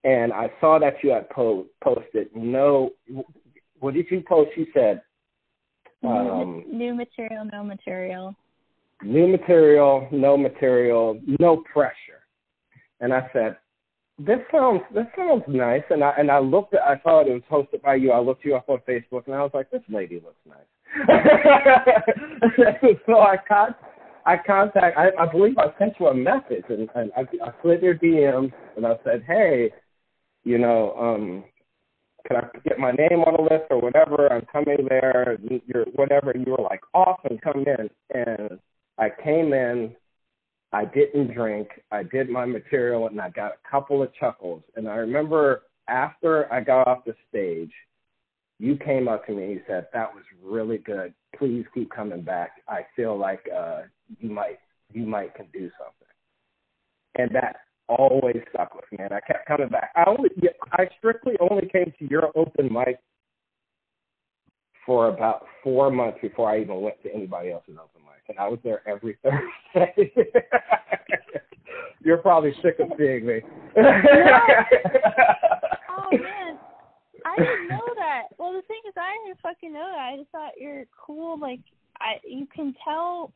[0.05, 2.91] And I saw that you had po- posted no
[3.79, 4.51] what did you post?
[4.57, 5.01] You said
[6.05, 8.35] um, new material no material.
[9.03, 12.20] new material no material no pressure
[13.01, 13.57] and I said,
[14.19, 17.43] this sounds this sounds nice, and I and I looked at I saw it, was
[17.51, 18.13] hosted by you.
[18.13, 20.59] I looked you up on Facebook, and I was like, this lady looks nice.
[23.07, 23.75] so I con
[24.27, 27.83] I contact I, I believe I sent you a message, and, and I, I slid
[27.83, 29.73] your DMs, and I said, hey,
[30.45, 31.45] you know, um,
[32.27, 34.31] can I get my name on the list or whatever?
[34.31, 36.35] I'm coming there, you're whatever.
[36.37, 38.59] You were like, awesome, come in, and
[38.99, 39.97] I came in
[40.73, 41.69] I didn't drink.
[41.91, 44.63] I did my material and I got a couple of chuckles.
[44.77, 47.73] And I remember after I got off the stage,
[48.59, 51.13] you came up to me and you said, That was really good.
[51.37, 52.53] Please keep coming back.
[52.69, 53.83] I feel like uh
[54.21, 54.59] you might
[54.93, 56.09] you might can do something.
[57.17, 57.57] And that
[57.89, 59.91] always stuck with me and I kept coming back.
[59.97, 60.31] I only
[60.73, 62.99] I strictly only came to your open mic
[64.87, 68.49] for about four months before I even went to anybody else's open mic and I
[68.49, 70.13] was there every Thursday.
[72.03, 73.41] You're probably sick of seeing me.
[73.77, 73.83] oh
[76.13, 76.59] man,
[77.27, 78.29] I didn't know that.
[78.39, 79.99] Well, the thing is, I didn't fucking know that.
[79.99, 81.39] I just thought you're cool.
[81.39, 81.61] Like,
[82.01, 83.33] I you can tell.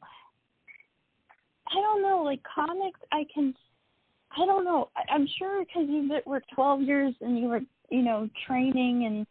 [1.69, 3.01] I don't know, like comics.
[3.13, 3.55] I can.
[4.37, 4.89] I don't know.
[4.97, 9.27] I, I'm sure because you were 12 years and you were, you know, training and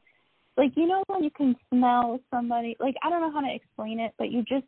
[0.57, 2.75] like you know when you can smell somebody.
[2.79, 4.65] Like I don't know how to explain it, but you just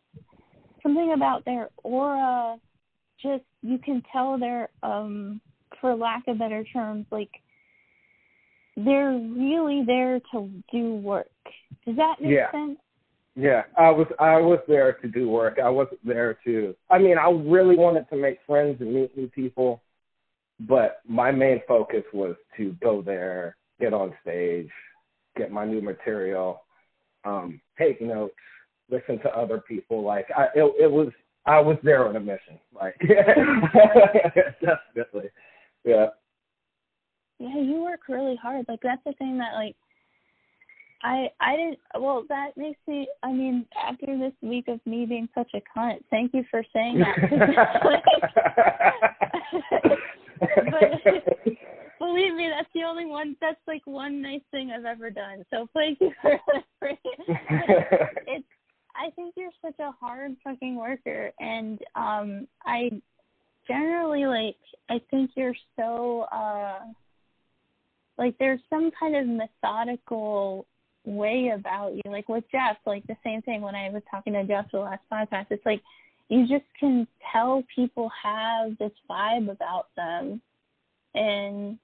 [0.81, 2.57] something about their aura
[3.21, 5.41] just you can tell they're um
[5.81, 7.29] for lack of better terms like
[8.77, 11.27] they're really there to do work
[11.85, 12.51] does that make yeah.
[12.51, 12.77] sense
[13.35, 17.17] yeah i was i was there to do work i wasn't there to i mean
[17.17, 19.81] i really wanted to make friends and meet new people
[20.61, 24.69] but my main focus was to go there get on stage
[25.35, 26.61] get my new material
[27.25, 28.35] um take notes
[28.89, 30.03] listen to other people.
[30.03, 31.09] Like I, it, it was,
[31.45, 32.59] I was there on a mission.
[32.73, 32.99] Like
[34.61, 35.29] definitely,
[35.83, 36.07] yeah.
[37.39, 38.65] Yeah, you work really hard.
[38.67, 39.75] Like that's the thing that like
[41.03, 45.27] I I didn't well that makes me I mean after this week of me being
[45.35, 47.19] such a cunt thank you for saying that
[50.71, 51.01] but
[52.05, 55.67] believe me that's the only one that's like one nice thing I've ever done so
[55.73, 56.39] thank you for,
[56.79, 56.89] for
[58.27, 58.45] it's
[58.97, 62.89] I think you're such a hard fucking worker, and um, I
[63.67, 64.55] generally like.
[64.89, 66.79] I think you're so uh,
[68.17, 70.65] like there's some kind of methodical
[71.03, 72.01] way about you.
[72.05, 75.01] Like with Jeff, like the same thing when I was talking to Jeff the last
[75.11, 75.47] podcast.
[75.49, 75.81] It's like
[76.29, 80.41] you just can tell people have this vibe about them,
[81.15, 81.77] and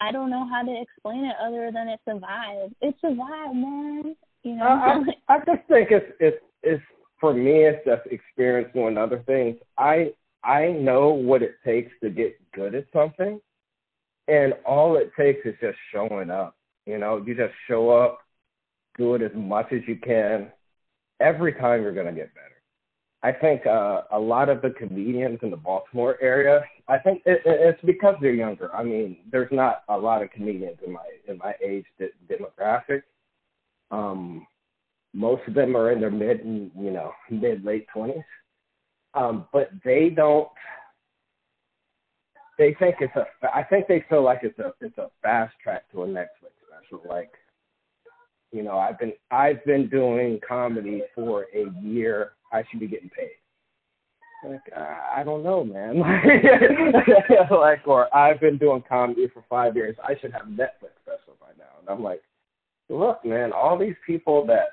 [0.00, 2.72] I don't know how to explain it other than it's a vibe.
[2.80, 4.16] It's a vibe, man.
[4.42, 6.82] You know, I, I, I just think it's it's it's
[7.20, 7.64] for me.
[7.64, 9.56] It's just experience doing other things.
[9.76, 13.40] I I know what it takes to get good at something,
[14.28, 16.56] and all it takes is just showing up.
[16.86, 18.20] You know, you just show up,
[18.96, 20.50] do it as much as you can.
[21.20, 22.49] Every time you're gonna get better.
[23.22, 27.42] I think uh, a lot of the comedians in the Baltimore area, I think it,
[27.44, 28.74] it, it's because they're younger.
[28.74, 31.84] I mean, there's not a lot of comedians in my in my age
[32.30, 33.02] demographic.
[33.90, 34.46] Um,
[35.12, 38.22] most of them are in their mid you know mid late twenties,
[39.14, 40.48] um, but they don't.
[42.56, 43.26] They think it's a.
[43.54, 47.06] I think they feel like it's a it's a fast track to a Netflix special.
[47.06, 47.32] Like,
[48.50, 52.32] you know, I've been I've been doing comedy for a year.
[52.52, 53.30] I should be getting paid.
[54.44, 56.00] Like, uh, I don't know, man.
[57.50, 59.96] like, or I've been doing comedy for five years.
[60.02, 61.78] I should have Netflix special by now.
[61.78, 62.22] And I'm like,
[62.88, 64.70] look, man, all these people that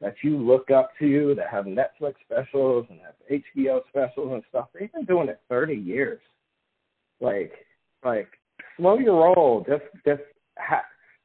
[0.00, 4.68] that you look up to that have Netflix specials and have HBO specials and stuff,
[4.78, 6.20] they've been doing it 30 years.
[7.20, 7.52] Like,
[8.04, 8.28] like
[8.76, 9.64] slow your roll.
[9.66, 10.20] Just, just
[10.58, 10.84] ha-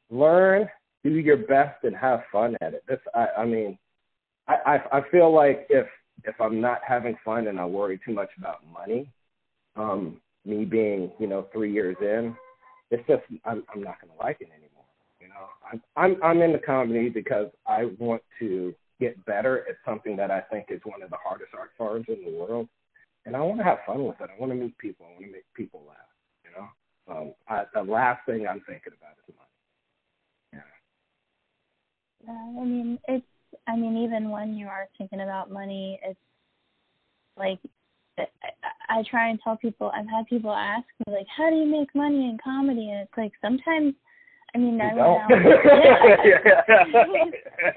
[0.09, 0.69] learn,
[1.03, 2.83] do your best, and have fun at it.
[2.87, 3.77] This, I, I mean,
[4.47, 5.87] I, I, I feel like if
[6.23, 9.09] if I'm not having fun and I worry too much about money,
[9.75, 12.35] um, me being, you know, three years in,
[12.91, 14.85] it's just I'm, I'm not to like it anymore
[15.19, 19.77] You know, I'm I'm I'm in the comedy because I want to get better at
[19.85, 22.67] something that I think is one of the hardest art forms in the world,
[23.25, 24.29] and I want to have fun with it.
[24.35, 25.07] I want to meet people.
[25.07, 25.97] I want to make people laugh.
[26.45, 26.67] You know,
[27.15, 29.35] um, I, the last thing I'm thinking about is
[30.53, 30.63] money.
[32.27, 32.31] Yeah.
[32.31, 33.30] Uh, I mean, it's.
[33.67, 36.19] I mean, even when you are thinking about money, it's
[37.37, 37.59] like
[38.17, 39.91] I, I try and tell people.
[39.93, 43.17] I've had people ask me like, "How do you make money in comedy?" And it's
[43.17, 43.93] like sometimes
[44.53, 45.21] I mean, I went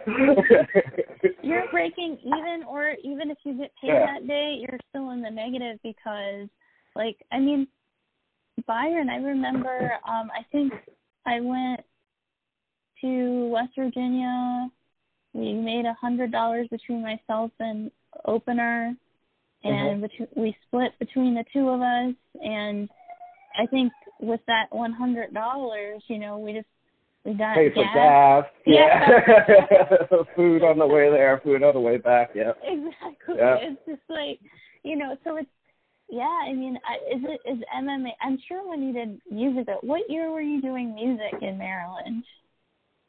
[1.43, 4.07] you're breaking even, or even if you get paid yeah.
[4.07, 6.49] that day, you're still in the negative because,
[6.97, 7.69] like, I mean,
[8.67, 9.93] Byron, I remember.
[10.09, 10.73] Um, I think
[11.27, 11.81] I went
[13.03, 14.69] to West Virginia.
[15.35, 17.91] We made a hundred dollars between myself and
[18.25, 18.97] opener,
[19.65, 20.01] and Mhm.
[20.03, 22.15] between, we split between the two of us.
[22.43, 22.89] And
[23.59, 26.67] I think with that one hundred dollars, you know, we just
[27.25, 27.95] we got Pay for gas.
[27.95, 28.45] gas.
[28.67, 30.25] Yeah.
[30.37, 32.31] food on the way there, food on the way back.
[32.35, 32.53] Yeah.
[32.63, 33.37] Exactly.
[33.39, 33.57] Yeah.
[33.61, 34.39] It's just like,
[34.83, 35.49] you know, so it's
[36.11, 36.39] yeah.
[36.47, 38.11] I mean, I, is it is MMA?
[38.21, 42.25] I'm sure when you did music, what year were you doing music in Maryland?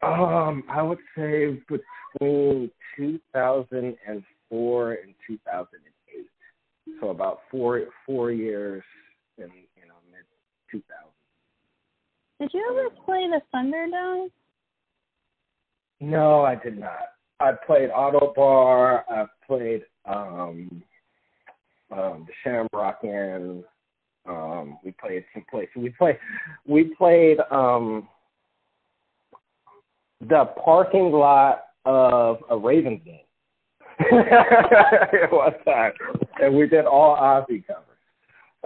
[0.02, 7.00] Um, I would say between 2004 and 2008.
[7.02, 8.84] So about four four years
[9.38, 10.26] in you know mid
[10.72, 10.86] 2000.
[12.40, 14.30] Did you ever play the Thunderdome?
[16.00, 17.14] No, I did not.
[17.40, 19.04] I played Ottobar.
[19.10, 20.84] I played um,
[21.92, 23.64] um, the Shamrock Inn.
[24.28, 25.72] Um, we played some places.
[25.76, 26.18] We played.
[26.68, 28.08] We played um,
[30.30, 33.20] the parking lot of a Ravens game.
[35.32, 35.94] One time,
[36.42, 37.86] and we did all Ozzy covers.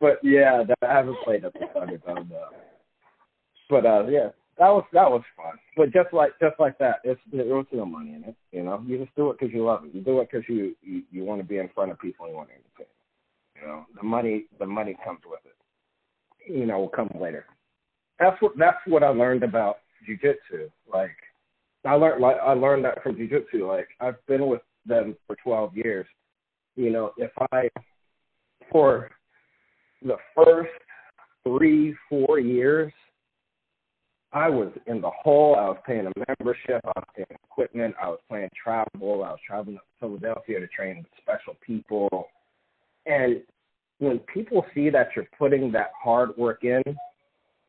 [0.00, 2.48] but yeah, that, I haven't played at the Thunderdome though.
[3.70, 5.58] But uh, yeah, that was that was fun.
[5.76, 8.34] But just like just like that, it's there was no money in it.
[8.50, 9.94] You know, you just do it because you love it.
[9.94, 12.32] You do it because you you, you want to be in front of people and
[12.32, 12.92] you want to entertain.
[13.60, 16.52] You know, the money the money comes with it.
[16.52, 17.46] You know, will come later.
[18.18, 19.76] That's what that's what I learned about
[20.08, 20.70] jujitsu.
[20.92, 21.16] Like,
[21.84, 23.66] I learned like I learned that from jujitsu.
[23.66, 26.06] Like, I've been with them for 12 years.
[26.76, 27.68] You know, if I
[28.70, 29.10] for
[30.02, 30.70] the first
[31.44, 32.92] three four years
[34.34, 35.54] I was in the hole.
[35.56, 36.80] I was paying a membership.
[36.84, 37.94] I was paying equipment.
[38.02, 39.22] I was playing travel.
[39.22, 42.26] I was traveling to Philadelphia to train with special people.
[43.06, 43.42] And
[44.00, 46.82] when people see that you're putting that hard work in,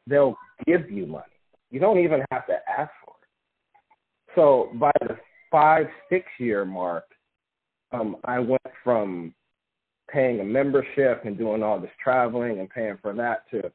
[0.07, 0.35] they'll
[0.65, 1.25] give you money.
[1.71, 4.33] You don't even have to ask for it.
[4.35, 5.17] So by the
[5.51, 7.05] five, six year mark,
[7.91, 9.33] um, I went from
[10.09, 13.71] paying a membership and doing all this traveling and paying for that to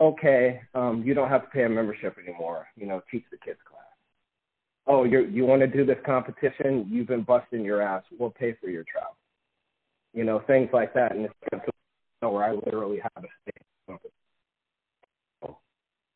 [0.00, 2.66] okay, um, you don't have to pay a membership anymore.
[2.76, 3.80] You know, teach the kids class.
[4.86, 6.86] Oh, you you want to do this competition?
[6.90, 8.02] You've been busting your ass.
[8.18, 9.16] We'll pay for your travel.
[10.12, 11.14] You know, things like that.
[11.14, 11.64] And it's
[12.20, 14.10] where I literally have a state.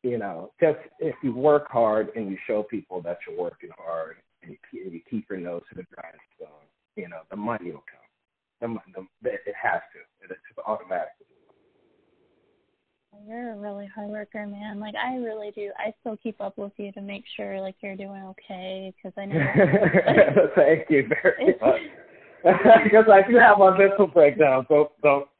[0.05, 4.17] You know, just if you work hard and you show people that you're working hard
[4.43, 6.61] and you keep, and you keep your nose to the grindstone,
[6.95, 8.79] you know, the money will come.
[8.93, 10.29] The, the, it has to.
[10.29, 11.09] It's automatic.
[13.27, 14.79] You're a really hard worker, man.
[14.79, 15.71] Like I really do.
[15.79, 19.25] I still keep up with you to make sure like you're doing okay because I
[19.25, 19.39] know.
[20.55, 21.81] Thank you very much.
[22.83, 25.27] Because I do have my mental breakdown, so don't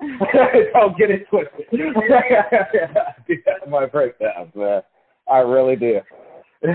[0.74, 1.66] don't get it twisted.
[3.70, 4.82] My breakdowns, man.
[5.32, 6.00] I really do.
[6.64, 6.74] well,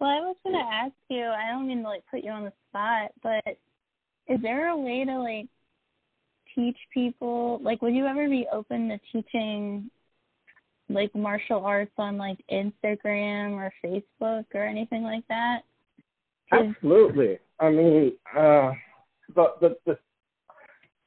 [0.00, 1.24] I was gonna ask you.
[1.24, 3.58] I don't mean to like put you on the spot, but
[4.28, 5.46] is there a way to like
[6.54, 9.90] teach people like would you ever be open to teaching
[10.88, 15.60] like martial arts on like Instagram or Facebook or anything like that?
[16.52, 17.38] Absolutely.
[17.60, 18.72] I mean, uh
[19.34, 19.98] the, the the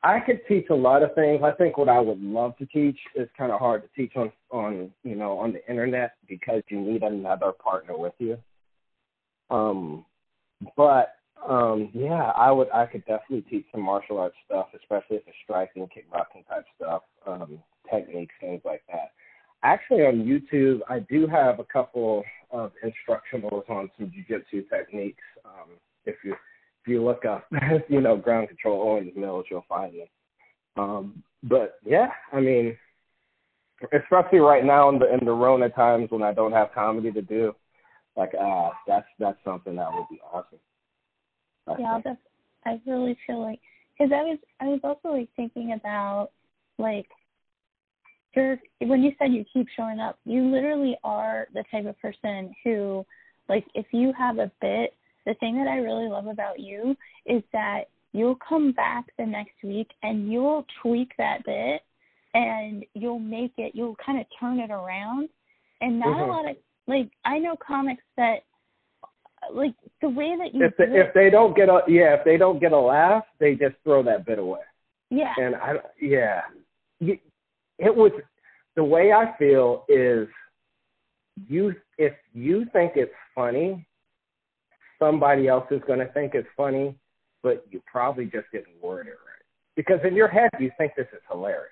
[0.01, 1.41] I could teach a lot of things.
[1.43, 4.31] I think what I would love to teach is kind of hard to teach on
[4.51, 8.37] on you know on the internet because you need another partner with you.
[9.49, 10.05] Um,
[10.77, 11.15] but
[11.47, 12.69] um, yeah, I would.
[12.71, 17.03] I could definitely teach some martial arts stuff, especially if it's striking, kickboxing type stuff,
[17.25, 17.59] um,
[17.89, 19.11] techniques, things like that.
[19.63, 25.23] Actually, on YouTube, I do have a couple of instructionals on some jiu-jitsu techniques.
[25.45, 25.71] Um,
[26.05, 27.45] if you if you look up,
[27.89, 30.07] you know, ground control Owings Mills, you'll find them.
[30.77, 32.77] Um, but yeah, I mean,
[33.93, 37.21] especially right now in the in the Rona times when I don't have comedy to
[37.21, 37.53] do,
[38.15, 40.59] like ah, that's that's something that would be awesome.
[41.77, 42.17] Yeah, that's,
[42.65, 43.59] I really feel like
[43.97, 46.29] because I was I was also like thinking about
[46.77, 47.07] like
[48.35, 52.53] you're when you said you keep showing up, you literally are the type of person
[52.63, 53.05] who
[53.47, 57.43] like if you have a bit, the thing that I really love about you is
[57.53, 61.81] that you'll come back the next week and you'll tweak that bit
[62.33, 65.29] and you'll make it you'll kind of turn it around.
[65.81, 66.27] And not Mhm.
[66.27, 66.57] a lot of
[66.87, 68.43] like I know comics that
[69.51, 72.13] like the way that you if they, do it- if they don't get a yeah
[72.15, 74.61] if they don't get a laugh they just throw that bit away.
[75.09, 75.33] Yeah.
[75.37, 76.41] And i yeah.
[76.99, 77.17] You-
[77.79, 78.11] it was
[78.75, 80.27] the way i feel is
[81.47, 83.85] you if you think it's funny
[84.99, 86.95] somebody else is going to think it's funny
[87.41, 89.39] but you probably just didn't word it right
[89.79, 91.71] because in your head you think this is hilarious.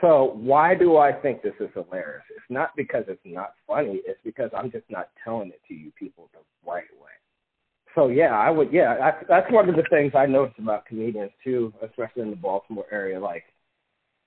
[0.00, 2.24] So why do I think this is hilarious?
[2.30, 4.00] It's not because it's not funny.
[4.04, 7.12] It's because I'm just not telling it to you people the right way.
[7.94, 8.72] So yeah, I would.
[8.72, 12.86] Yeah, that's one of the things I noticed about comedians too, especially in the Baltimore
[12.90, 13.20] area.
[13.20, 13.44] Like,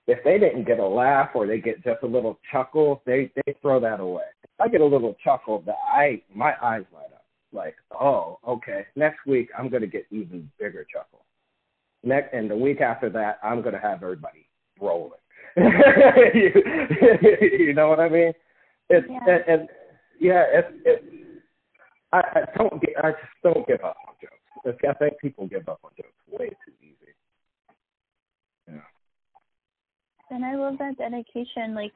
[0.07, 3.55] if they didn't get a laugh or they get just a little chuckle, they they
[3.61, 4.23] throw that away.
[4.43, 7.25] If I get a little chuckle, that I my eyes light up.
[7.53, 8.85] Like, oh, okay.
[8.95, 11.25] Next week I'm gonna get even bigger chuckle.
[12.03, 14.47] Next and the week after that, I'm gonna have everybody
[14.79, 15.11] rolling.
[15.57, 16.51] you,
[17.59, 18.33] you know what I mean?
[18.89, 19.19] It's yeah.
[19.27, 19.69] and, and
[20.19, 21.03] yeah, it's it,
[22.11, 24.79] I, I don't get I just don't give up on jokes.
[24.87, 27.13] I think people give up on jokes way too easy.
[28.67, 28.81] Yeah.
[30.31, 31.75] And I love that dedication.
[31.75, 31.93] Like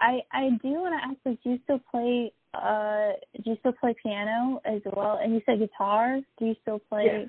[0.00, 2.32] I I do want to ask, like, do you still play?
[2.52, 5.18] Uh, do you still play piano as well?
[5.22, 6.20] And you said guitar.
[6.38, 7.28] Do you still play?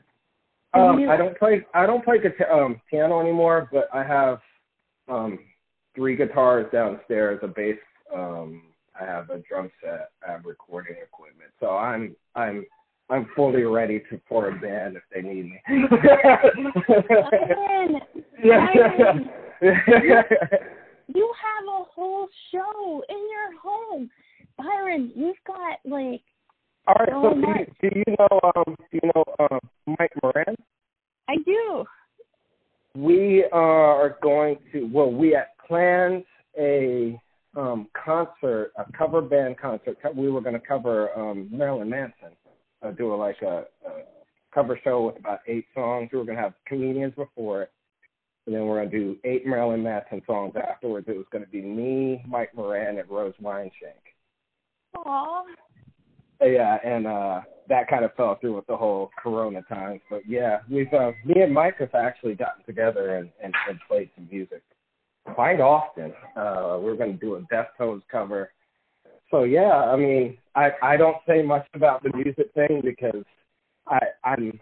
[0.75, 0.81] Yeah.
[0.81, 1.09] Um.
[1.09, 1.65] I don't play.
[1.73, 4.39] I don't play guitar, um, piano anymore, but I have
[5.07, 5.39] um,
[5.95, 7.77] three guitars downstairs, a bass.
[8.13, 8.63] Um,
[8.99, 10.09] I have a drum set.
[10.27, 11.51] I have recording equipment.
[11.59, 12.65] So I'm I'm
[13.09, 15.61] I'm fully ready to for a band if they need me.
[18.43, 19.29] Byron,
[19.61, 24.09] you have a whole show in your home,
[24.57, 25.11] Byron.
[25.15, 26.21] You've got like.
[26.87, 27.09] All right.
[27.09, 29.59] So, so do, you, do you know um do you know um
[29.99, 30.55] Mike Moran?
[31.27, 31.85] I do
[32.95, 36.23] we are going to well we had planned
[36.57, 37.19] a
[37.55, 42.29] um concert a cover band concert we were going to cover um marilyn manson
[42.83, 44.03] uh, do a, like a, a
[44.53, 47.71] cover show with about eight songs we were going to have comedians before it
[48.45, 51.49] and then we're going to do eight marilyn manson songs afterwards it was going to
[51.49, 53.71] be me mike moran and rose wineshank
[54.95, 55.43] Aww.
[56.41, 60.01] yeah and uh that kind of fell through with the whole Corona times.
[60.09, 64.09] But yeah, we've uh, me and Mike have actually gotten together and, and, and played
[64.15, 64.61] some music
[65.33, 66.13] quite often.
[66.35, 68.51] Uh, we're going to do a Deftones cover.
[69.31, 73.23] So yeah, I mean, I I don't say much about the music thing because
[73.87, 74.59] I I'm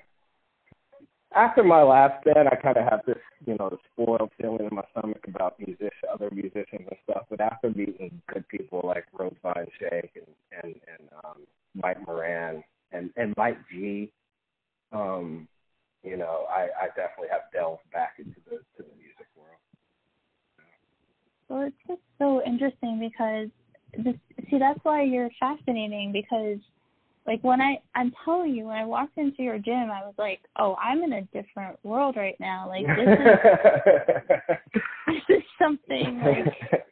[1.35, 4.83] after my last band, I kind of have this, you know, spoiled feeling in my
[4.91, 7.25] stomach about musicians, other musicians and stuff.
[7.29, 11.37] But after meeting good people like Rose Vine Shake and and and um,
[11.75, 14.11] Mike Moran, and and Mike G.
[14.91, 15.47] Um,
[16.03, 19.57] you know, I, I definitely have delved back into the to the music world.
[21.49, 23.49] Well, it's just so interesting because
[24.03, 24.15] this,
[24.49, 26.59] see that's why you're fascinating because
[27.25, 30.41] like when I I'm telling you when I walked into your gym I was like
[30.57, 32.67] oh I'm in a different world right now.
[32.67, 36.83] Like this is this is something like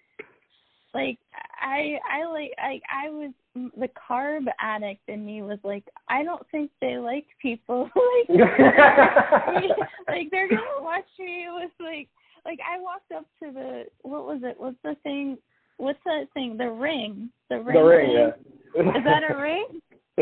[0.93, 1.17] like
[1.61, 6.45] I I like I I was the carb addict in me was like I don't
[6.51, 7.89] think they like people.
[8.27, 9.63] Like
[10.07, 12.07] like they're gonna watch me with like
[12.45, 14.55] like I walked up to the what was it?
[14.57, 15.37] What's the thing?
[15.77, 16.57] What's that thing?
[16.57, 17.29] The ring.
[17.49, 18.31] The ring the ring yeah
[18.79, 19.81] is that a ring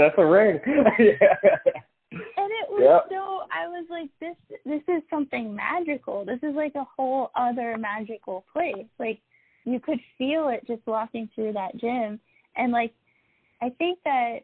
[0.09, 1.35] that's a ring yeah
[2.11, 3.05] and it was yep.
[3.09, 7.77] so I was like this this is something magical this is like a whole other
[7.77, 9.19] magical place like
[9.65, 12.19] you could feel it just walking through that gym
[12.55, 12.93] and like
[13.61, 14.39] i think that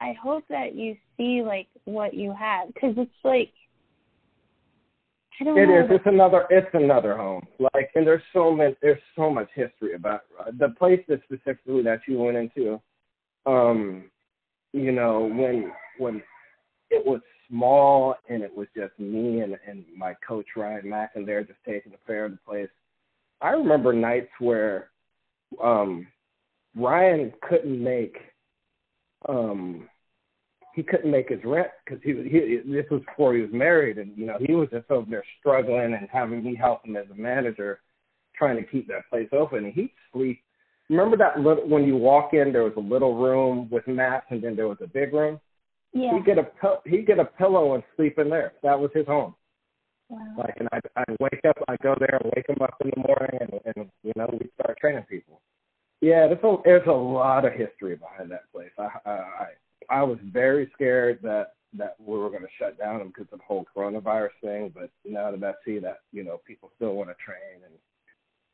[0.00, 3.50] i hope that you see like what you have because it's like
[5.40, 5.80] I don't it know.
[5.80, 5.86] is.
[5.90, 6.46] It's another.
[6.48, 7.46] It's another home.
[7.58, 8.74] Like, and there's so much.
[8.80, 10.22] There's so much history about
[10.58, 12.80] the place that specifically that you went into.
[13.44, 14.10] Um,
[14.76, 16.22] you know, when when
[16.90, 21.26] it was small and it was just me and and my coach Ryan Mack and
[21.26, 22.68] they're just taking care of the place.
[23.40, 24.90] I remember nights where
[25.62, 26.06] um
[26.76, 28.16] Ryan couldn't make
[29.28, 29.88] um
[30.74, 34.16] he couldn't make his rent because he, he this was before he was married and
[34.16, 37.14] you know he was just over there struggling and having me help him as a
[37.14, 37.80] manager
[38.36, 40.42] trying to keep that place open and he'd sleep
[40.88, 44.42] remember that little when you walk in there was a little room with mats and
[44.42, 45.40] then there was a big room
[45.92, 46.46] yeah he'd get a
[46.84, 49.34] he'd get a pillow and sleep in there that was his home
[50.08, 50.34] Wow.
[50.38, 53.02] Like, and I I wake up, I go there, and wake them up in the
[53.08, 55.40] morning, and and you know we start training people.
[56.00, 58.70] Yeah, there's a there's a lot of history behind that place.
[58.78, 59.46] I I
[59.90, 63.40] I was very scared that that we were going to shut down them because of
[63.40, 64.72] the whole coronavirus thing.
[64.72, 67.74] But now that I see that you know people still want to train and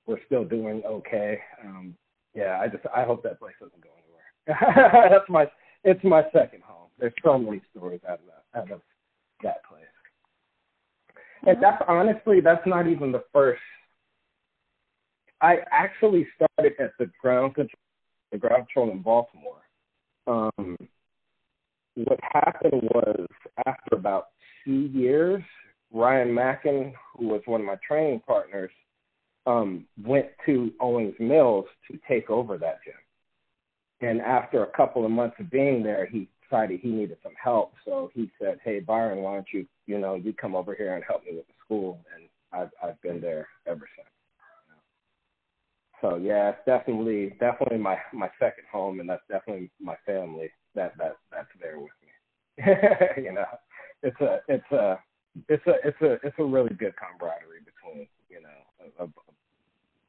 [0.06, 1.94] we're still doing okay, um,
[2.34, 5.08] yeah, I just I hope that place doesn't go anywhere.
[5.10, 5.46] That's my
[5.84, 6.88] it's my second home.
[6.98, 8.80] There's so many stories out of that out of
[9.42, 9.82] that place.
[11.44, 13.60] And that's honestly, that's not even the first.
[15.40, 17.80] I actually started at the ground control,
[18.30, 19.62] the ground control in Baltimore.
[20.28, 20.76] Um,
[21.96, 23.26] what happened was
[23.66, 24.28] after about
[24.64, 25.42] two years,
[25.92, 28.70] Ryan Mackin, who was one of my training partners,
[29.46, 32.94] um, went to Owings Mills to take over that gym.
[34.08, 37.72] And after a couple of months of being there, he decided he needed some help.
[37.84, 41.04] So he said, "Hey Byron, why don't you, you know, you come over here and
[41.04, 44.08] help me with the school?" And I've I've been there ever since.
[46.00, 50.98] So yeah, it's definitely definitely my my second home, and that's definitely my family that
[50.98, 53.22] that that's there with me.
[53.24, 53.46] you know,
[54.02, 54.98] it's a it's a
[55.48, 59.06] it's a it's a it's a really good camaraderie between you know a, a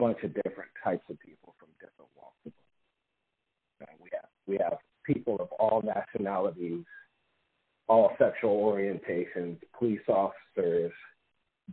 [0.04, 2.52] bunch of different types of people from different walks of
[3.80, 3.96] life.
[4.02, 6.84] We have we have people of all nationalities,
[7.88, 10.92] all sexual orientations, police officers,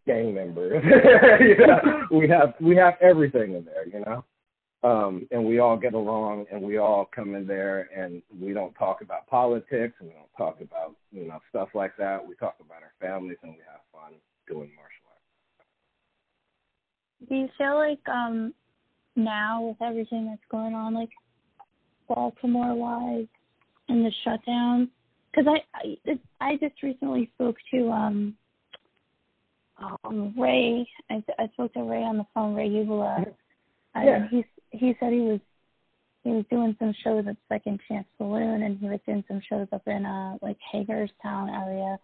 [0.06, 0.80] gang members.
[1.40, 4.24] you know, we have we have everything in there, you know.
[4.82, 8.72] Um, and we all get along and we all come in there and we don't
[8.74, 12.26] talk about politics and we don't talk about, you know, stuff like that.
[12.26, 14.14] We talk about our families and we have fun
[14.48, 14.99] doing martial.
[17.28, 18.54] Do you feel like um
[19.16, 21.10] now with everything that's going on, like
[22.08, 23.26] Baltimore wise
[23.88, 24.90] and the shutdown?
[25.30, 28.34] Because I, I I just recently spoke to um
[29.78, 30.88] um Ray.
[31.10, 33.26] I I spoke to Ray on the phone, Ray Ubala.
[33.94, 34.14] Yeah.
[34.14, 35.40] And he he said he was
[36.22, 39.68] he was doing some shows at Second Chance Saloon, and he was doing some shows
[39.72, 41.98] up in uh like Hagerstown area.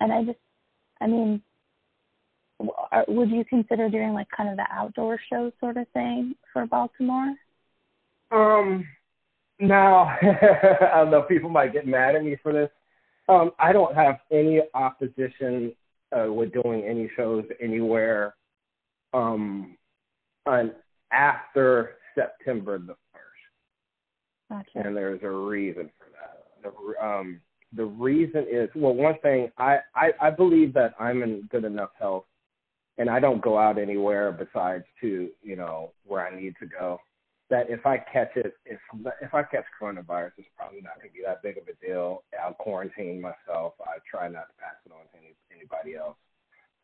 [0.00, 0.38] And I just,
[1.00, 1.42] I mean,
[2.90, 6.66] are- would you consider doing like kind of the outdoor show sort of thing for
[6.66, 7.34] Baltimore?
[8.30, 8.86] Um,
[9.60, 11.22] now I don't know.
[11.22, 12.70] People might get mad at me for this.
[13.28, 15.72] Um, I don't have any opposition
[16.12, 18.34] uh, with doing any shows anywhere.
[19.14, 19.76] Um,
[20.46, 20.72] on
[21.12, 24.86] after September the first, Gotcha.
[24.86, 26.44] and there's a reason for that.
[26.62, 27.40] The, um,
[27.74, 31.90] the reason is well, one thing I, I I believe that I'm in good enough
[31.98, 32.24] health,
[32.98, 37.00] and I don't go out anywhere besides to you know where I need to go
[37.52, 38.80] that if I catch it, if
[39.20, 42.22] if I catch coronavirus, it's probably not going to be that big of a deal.
[42.42, 43.74] I'll quarantine myself.
[43.80, 46.16] I try not to pass it on to any, anybody else.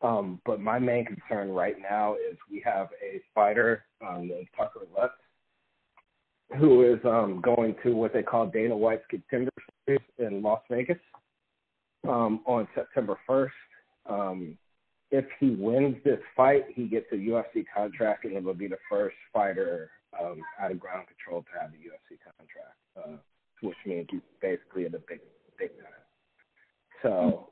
[0.01, 4.81] Um, but my main concern right now is we have a fighter um, named Tucker
[4.95, 5.13] Lutz
[6.57, 9.51] who is um, going to what they call Dana White's Contender
[9.85, 10.97] Series in Las Vegas
[12.07, 13.49] um, on September 1st.
[14.07, 14.57] Um,
[15.11, 18.77] if he wins this fight, he gets a UFC contract, and it will be the
[18.89, 19.89] first fighter
[20.19, 23.17] um, out of ground control to have a UFC contract, uh,
[23.61, 25.19] which means he's basically in the big
[25.57, 25.87] big time.
[27.01, 27.49] So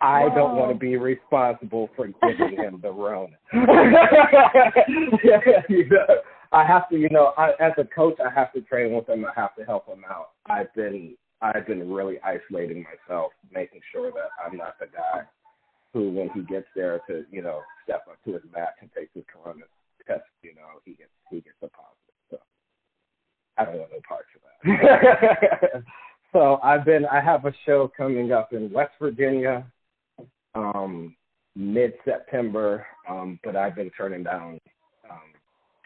[0.00, 3.36] I don't want to be responsible for giving him the Rona.
[3.52, 3.60] you
[5.90, 6.06] know,
[6.52, 9.24] I have to, you know, I, as a coach, I have to train with him.
[9.24, 10.30] I have to help him out.
[10.46, 15.24] I've been I've been really isolating myself, making sure that I'm not the guy
[15.94, 19.08] who, when he gets there to, you know, step up to his match and take
[19.14, 19.64] his corona
[20.06, 21.96] test, you know, he gets he gets a positive.
[22.30, 22.38] So
[23.56, 24.42] I don't want no parts of
[25.72, 25.82] that.
[26.32, 29.64] so I've been I have a show coming up in West Virginia,
[30.54, 31.14] um,
[31.54, 34.58] mid September, um, but I've been turning down
[35.08, 35.32] um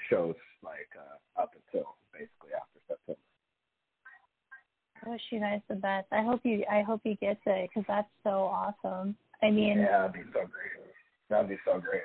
[0.09, 3.21] shows like uh up until basically after September.
[5.05, 6.07] I wish you guys the best.
[6.13, 9.15] I hope you I hope you get it because that's so awesome.
[9.43, 10.93] I mean, Yeah, that'd be so great.
[11.31, 12.03] That'd be so great.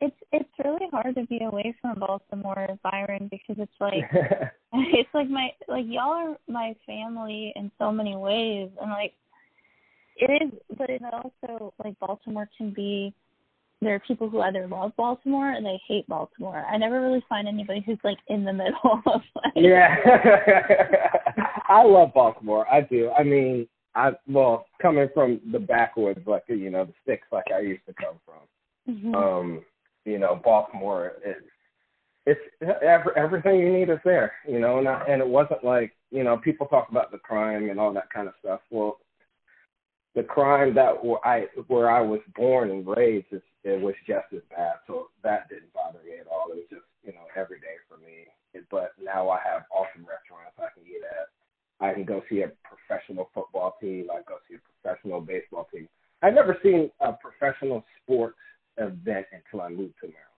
[0.00, 4.04] it's it's really hard to be away from Baltimore, Byron, because it's like
[4.72, 9.14] it's like my like y'all are my family in so many ways and like
[10.16, 13.14] it is but it also like Baltimore can be
[13.80, 16.64] there are people who either love Baltimore and they hate Baltimore.
[16.70, 19.96] I never really find anybody who's like in the middle of like yeah.
[21.68, 22.66] I love Baltimore.
[22.72, 23.10] I do.
[23.10, 27.60] I mean, I well, coming from the backwoods, like you know, the sticks, like I
[27.60, 28.94] used to come from.
[28.94, 29.14] Mhm.
[29.14, 29.64] Um,
[30.04, 31.42] you know, Baltimore is
[32.26, 32.40] it's
[32.82, 34.32] every, everything you need is there.
[34.48, 37.68] You know, and I, and it wasn't like you know people talk about the crime
[37.68, 38.60] and all that kind of stuff.
[38.70, 38.98] Well,
[40.14, 44.26] the crime that where I where I was born and raised is it was just
[44.32, 44.76] as bad.
[44.86, 46.50] So that didn't bother me at all.
[46.50, 48.26] It was just you know every day for me.
[48.54, 51.28] It, but now I have awesome restaurants I can eat at.
[51.82, 54.06] I can go see a professional football team.
[54.10, 55.88] I go see a professional baseball team.
[56.22, 58.38] I've never seen a professional sports
[58.78, 60.30] event until I moved to Maryland.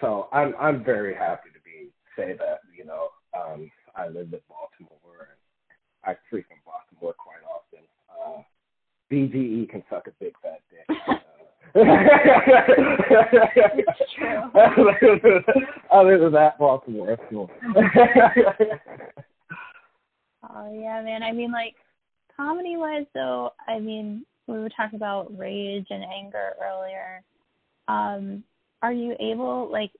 [0.00, 4.40] So I'm I'm very happy to be say that you know um, I live in
[4.48, 5.38] Baltimore and
[6.04, 7.86] I frequent Baltimore quite often.
[8.10, 8.42] Uh,
[9.12, 10.86] BGE can suck a big fat dick.
[15.90, 17.50] Other than that, Baltimore is cool.
[20.54, 21.22] Oh yeah, man.
[21.22, 21.74] I mean, like
[22.36, 23.52] comedy wise, though.
[23.68, 27.22] I mean, we were talking about rage and anger earlier.
[27.88, 28.44] Um,
[28.82, 29.90] are you able like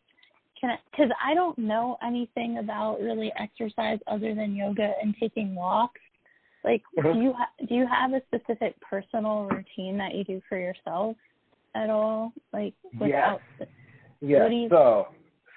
[0.60, 5.54] can I because I don't know anything about really exercise other than yoga and taking
[5.54, 6.00] walks.
[6.64, 7.12] Like, Mhm.
[7.12, 11.16] do you ha- do you have a specific personal routine that you do for yourself
[11.74, 12.32] at all?
[12.52, 13.42] Like, without
[14.48, 15.08] do you- So,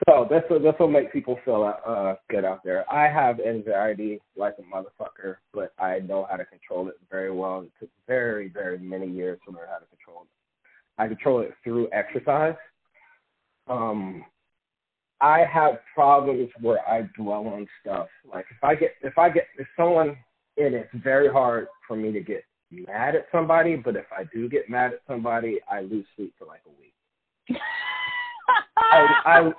[0.07, 2.85] so this will this will make people feel uh good out there.
[2.91, 7.61] I have anxiety like a motherfucker, but I know how to control it very well.
[7.61, 10.29] It took very very many years to learn how to control it.
[11.01, 12.55] I control it through exercise.
[13.67, 14.23] Um,
[15.19, 18.07] I have problems where I dwell on stuff.
[18.31, 20.15] Like if I get if I get if someone
[20.57, 24.49] and it's very hard for me to get mad at somebody, but if I do
[24.49, 27.59] get mad at somebody, I lose sleep for like a week.
[28.77, 29.53] I- I-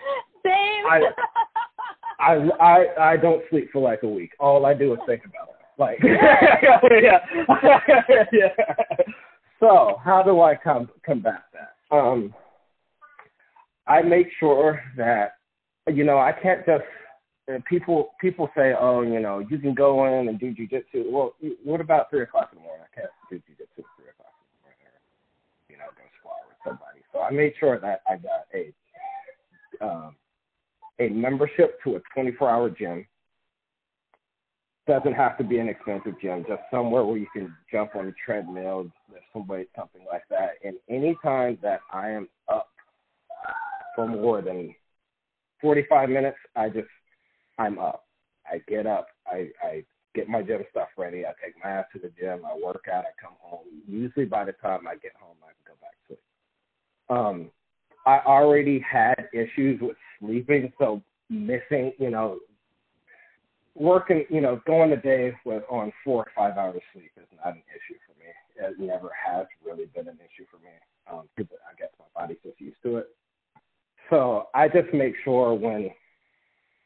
[0.44, 0.86] Same.
[0.86, 1.12] I-
[2.20, 4.32] I I I don't sleep for like a week.
[4.40, 5.54] All I do is think about it.
[5.78, 5.98] Like
[7.00, 7.18] yeah.
[8.32, 8.48] yeah.
[9.60, 11.96] So how do I com- combat that?
[11.96, 12.34] Um
[13.86, 15.34] I make sure that
[15.86, 16.84] you know, I can't just
[17.66, 21.10] people people say, Oh, you know, you can go in and do jujitsu.
[21.10, 21.34] Well,
[21.64, 22.84] what about three o'clock in the morning?
[22.92, 24.98] I can't do jujitsu at three o'clock in the morning or,
[25.70, 27.00] you know, go spar with somebody.
[27.12, 28.72] So I made sure that I got a
[30.98, 33.06] a membership to a 24 hour gym.
[34.86, 38.12] Doesn't have to be an expensive gym, just somewhere where you can jump on a
[38.24, 40.52] treadmill, lift some weight, something like that.
[40.64, 42.68] And anytime that I am up
[43.94, 44.74] for more than
[45.60, 46.88] 45 minutes, I just,
[47.58, 48.04] I'm up.
[48.50, 49.84] I get up, I, I
[50.14, 53.04] get my gym stuff ready, I take my ass to the gym, I work out,
[53.04, 53.66] I come home.
[53.86, 56.18] Usually by the time I get home, I can go back to sleep.
[57.10, 57.50] Um,
[58.06, 62.38] I already had issues with sleeping, so missing, you know,
[63.74, 67.54] working, you know, going a day with on four or five hours sleep is not
[67.54, 68.26] an issue for me.
[68.56, 70.70] It never has really been an issue for me
[71.36, 73.08] because I guess my body's just used to it.
[74.10, 75.90] So I just make sure when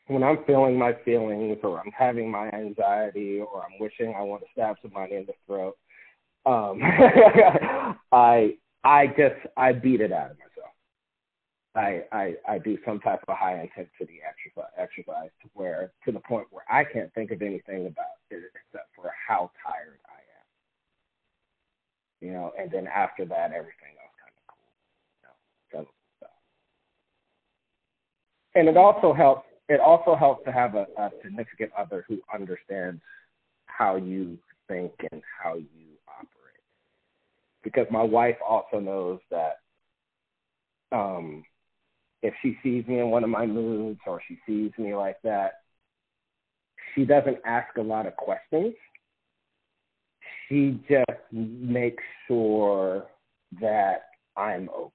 [0.09, 4.43] when I'm feeling my feelings or I'm having my anxiety or I'm wishing I want
[4.43, 5.77] to stab somebody in the throat,
[6.45, 6.81] um,
[8.13, 10.52] I I just I beat it out of myself.
[11.75, 16.21] I, I I do some type of high intensity exercise exercise to where to the
[16.21, 20.47] point where I can't think of anything about it except for how tired I am.
[22.21, 24.69] You know, and then after that everything else kind of cool.
[25.73, 26.31] You know, stuff.
[28.55, 33.01] And it also helps it also helps to have a, a significant other who understands
[33.65, 34.37] how you
[34.69, 36.61] think and how you operate.
[37.65, 39.61] Because my wife also knows that
[40.95, 41.45] um
[42.23, 45.63] if she sees me in one of my moods or she sees me like that,
[46.95, 48.75] she doesn't ask a lot of questions.
[50.49, 53.07] She just makes sure
[53.61, 54.03] that
[54.37, 54.93] I'm okay.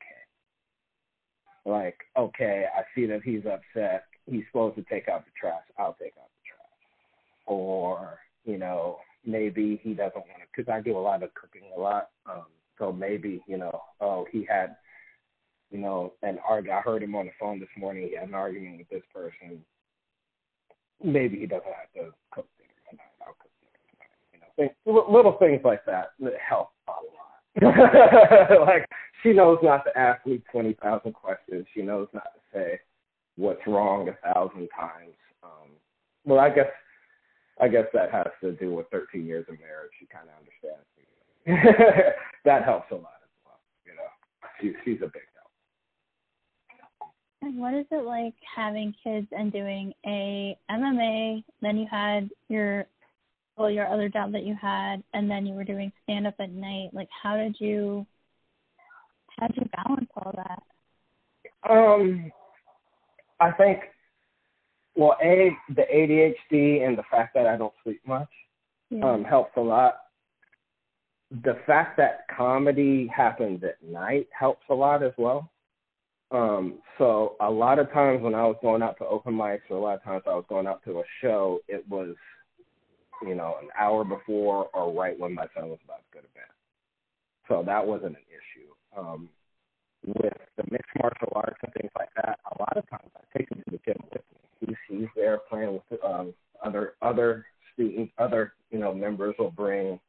[1.65, 4.05] Like, okay, I see that he's upset.
[4.25, 5.63] He's supposed to take out the trash.
[5.77, 7.45] I'll take out the trash.
[7.45, 11.69] Or, you know, maybe he doesn't want to, because I do a lot of cooking
[11.75, 12.09] a lot.
[12.29, 12.45] Um,
[12.77, 14.77] so maybe, you know, oh, he had
[15.71, 16.79] you know, an argument.
[16.79, 18.07] I heard him on the phone this morning.
[18.09, 19.63] He had an argument with this person.
[21.03, 23.13] Maybe he doesn't have to cook dinner tonight.
[23.21, 24.15] I'll cook dinner tonight.
[24.33, 26.13] You know, things, little things like that
[26.47, 27.07] help a lot.
[28.67, 28.85] like
[29.23, 31.65] she knows not to ask me twenty thousand questions.
[31.73, 32.79] She knows not to say
[33.35, 35.15] what's wrong a thousand times.
[35.43, 35.69] Um,
[36.23, 36.69] well, I guess
[37.59, 39.91] I guess that has to do with thirteen years of marriage.
[39.99, 42.13] She kind of understands me.
[42.45, 43.59] that helps a lot as well.
[43.85, 44.09] You know,
[44.61, 45.23] she, she's a big.
[47.41, 51.43] And what is it like having kids and doing a MMA?
[51.61, 52.85] Then you had your
[53.57, 56.51] well, your other job that you had, and then you were doing stand up at
[56.51, 56.89] night.
[56.93, 58.05] Like, how did you
[59.39, 60.63] how did you balance all that?
[61.69, 62.31] Um,
[63.39, 63.79] I think,
[64.95, 68.29] well, a the ADHD and the fact that I don't sleep much
[68.89, 69.11] Yeah.
[69.13, 69.97] um, helps a lot.
[71.43, 75.51] The fact that comedy happens at night helps a lot as well.
[76.31, 79.77] Um, so a lot of times when I was going out to open mics, or
[79.77, 82.15] a lot of times I was going out to a show, it was,
[83.21, 86.33] you know, an hour before or right when my son was about to go to
[86.33, 86.43] bed.
[87.47, 88.99] So that wasn't an issue.
[88.99, 89.29] Um,
[90.05, 93.49] with the mixed martial arts and things like that, a lot of times I take
[93.51, 94.67] him to the gym with me.
[94.67, 99.99] He's he's there playing with um, other other students, other you know members will bring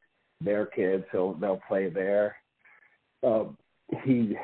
[0.41, 2.35] their kids, so they'll play there.
[3.23, 3.57] Um,
[4.03, 4.37] he,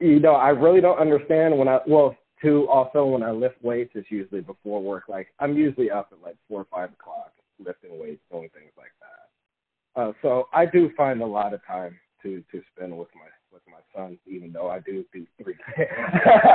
[0.00, 2.68] you know, I really don't understand when I well too.
[2.68, 5.04] Also, when I lift weights, it's usually before work.
[5.08, 7.32] Like I'm usually up at like four or five o'clock
[7.64, 10.00] lifting weights, doing things like that.
[10.00, 13.62] Uh, so I do find a lot of time to to spend with my with
[13.66, 15.56] my son, even though I do do three.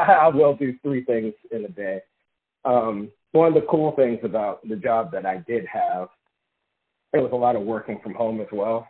[0.07, 2.01] I will do three things in a day.
[2.63, 6.09] Um, one of the cool things about the job that I did have,
[7.13, 8.87] it was a lot of working from home as well.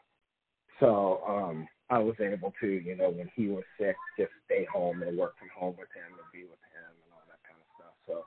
[0.79, 5.03] So um, I was able to, you know, when he was sick, just stay home
[5.03, 7.67] and work from home with him and be with him and all that kind of
[7.75, 7.95] stuff.
[8.07, 8.23] So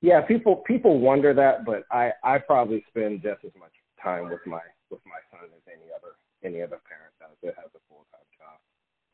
[0.00, 4.46] yeah, people people wonder that, but I I probably spend just as much time with
[4.46, 6.14] my with my son as any other
[6.46, 8.62] any other parent does that has a full time job.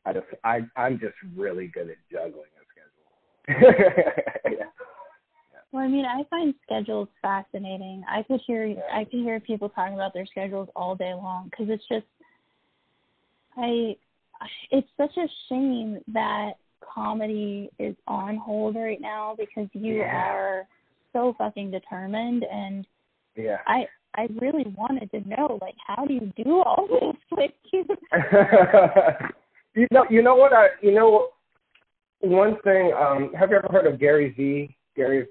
[0.05, 3.09] I just I I'm just really good at juggling a schedule.
[4.45, 4.65] yeah.
[5.71, 8.03] Well, I mean, I find schedules fascinating.
[8.07, 11.67] I could hear I could hear people talking about their schedules all day long because
[11.69, 12.05] it's just
[13.61, 13.95] I
[14.71, 20.31] it's such a shame that comedy is on hold right now because you Yeah.
[20.33, 20.67] are
[21.13, 22.85] so fucking determined and
[23.35, 23.57] Yeah.
[23.67, 27.85] I I really wanted to know like how do you do all this like you
[29.75, 31.29] you know, you know what I, you know,
[32.19, 32.93] one thing.
[32.93, 34.75] Um, have you ever heard of Gary V?
[34.95, 35.27] Gary,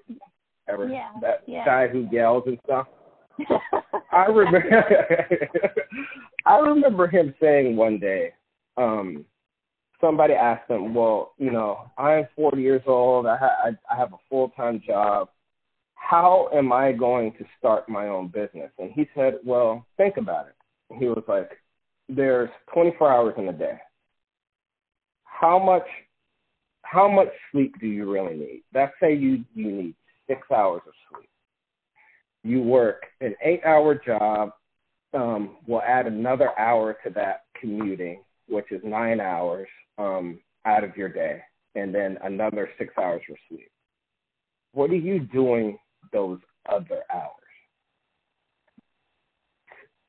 [0.68, 0.88] ever?
[0.88, 1.64] Yeah, That yeah.
[1.64, 2.86] guy who yells and stuff.
[4.12, 5.26] I remember.
[6.46, 8.32] I remember him saying one day.
[8.76, 9.24] Um,
[10.00, 13.26] somebody asked him, "Well, you know, I'm 40 years old.
[13.26, 15.28] I, ha- I, have a full time job.
[15.94, 20.46] How am I going to start my own business?" And he said, "Well, think about
[20.46, 20.54] it."
[20.98, 21.50] He was like,
[22.08, 23.78] "There's 24 hours in a day.
[25.24, 25.86] How much
[26.82, 28.62] how much sleep do you really need?
[28.74, 29.94] Let's say you you need
[30.26, 31.28] six hours of sleep.
[32.42, 34.52] You work an eight hour job.
[35.12, 40.96] Um, we'll add another hour to that commuting, which is nine hours um, out of
[40.96, 41.40] your day,
[41.74, 43.70] and then another six hours for sleep.
[44.72, 45.78] What are you doing
[46.12, 46.38] those
[46.68, 47.34] other hours?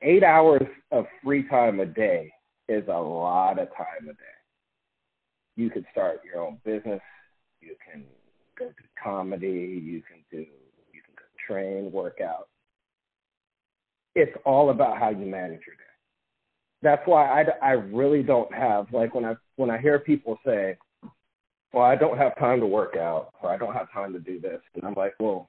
[0.02, 2.32] Eight hours of free time a day
[2.68, 4.32] is a lot of time a day
[5.56, 7.00] you could start your own business.
[7.60, 8.04] You can
[8.58, 9.80] go to comedy.
[9.82, 10.38] You can do.
[10.38, 11.14] You can
[11.46, 12.48] train, work out.
[14.14, 15.82] It's all about how you manage your day.
[16.82, 20.76] That's why I, I really don't have like when I when I hear people say,
[21.72, 24.40] "Well, I don't have time to work out," or "I don't have time to do
[24.40, 25.48] this," and I'm like, "Well,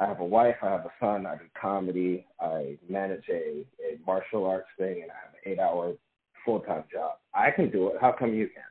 [0.00, 0.56] I have a wife.
[0.62, 1.26] I have a son.
[1.26, 2.26] I do comedy.
[2.40, 5.94] I manage a, a martial arts thing, and I have an eight-hour
[6.44, 7.18] full-time job.
[7.34, 7.96] I can do it.
[8.00, 8.66] How come you can't?"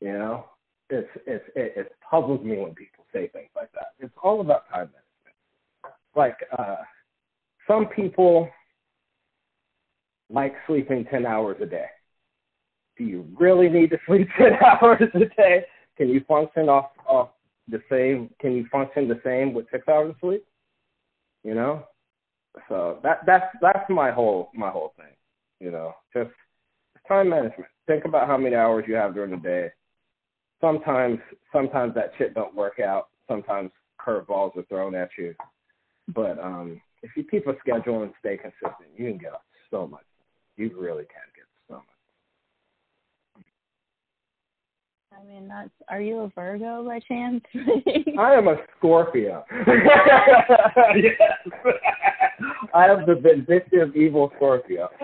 [0.00, 0.46] You know,
[0.90, 3.92] it's it's it, it puzzles me when people say things like that.
[4.00, 5.96] It's all about time management.
[6.16, 6.76] Like uh,
[7.66, 8.48] some people
[10.30, 11.86] like sleeping ten hours a day.
[12.96, 15.66] Do you really need to sleep ten hours a day?
[15.96, 17.30] Can you function off off
[17.68, 18.30] the same?
[18.40, 20.44] Can you function the same with six hours of sleep?
[21.42, 21.84] You know,
[22.68, 25.14] so that that's that's my whole my whole thing.
[25.60, 26.30] You know, just
[27.06, 27.68] time management.
[27.86, 29.70] Think about how many hours you have during the day
[30.64, 31.18] sometimes
[31.52, 33.08] sometimes that shit don't work out.
[33.28, 35.34] Sometimes curveballs are thrown at you.
[36.14, 39.32] But um if you keep a schedule and stay consistent, you can get
[39.70, 40.04] so much.
[40.56, 41.84] You really can get so much.
[45.12, 47.44] I mean that's are you a Virgo by chance?
[48.18, 49.44] I am a Scorpio.
[50.96, 51.20] yes.
[52.74, 54.88] I am the vindictive evil Scorpio.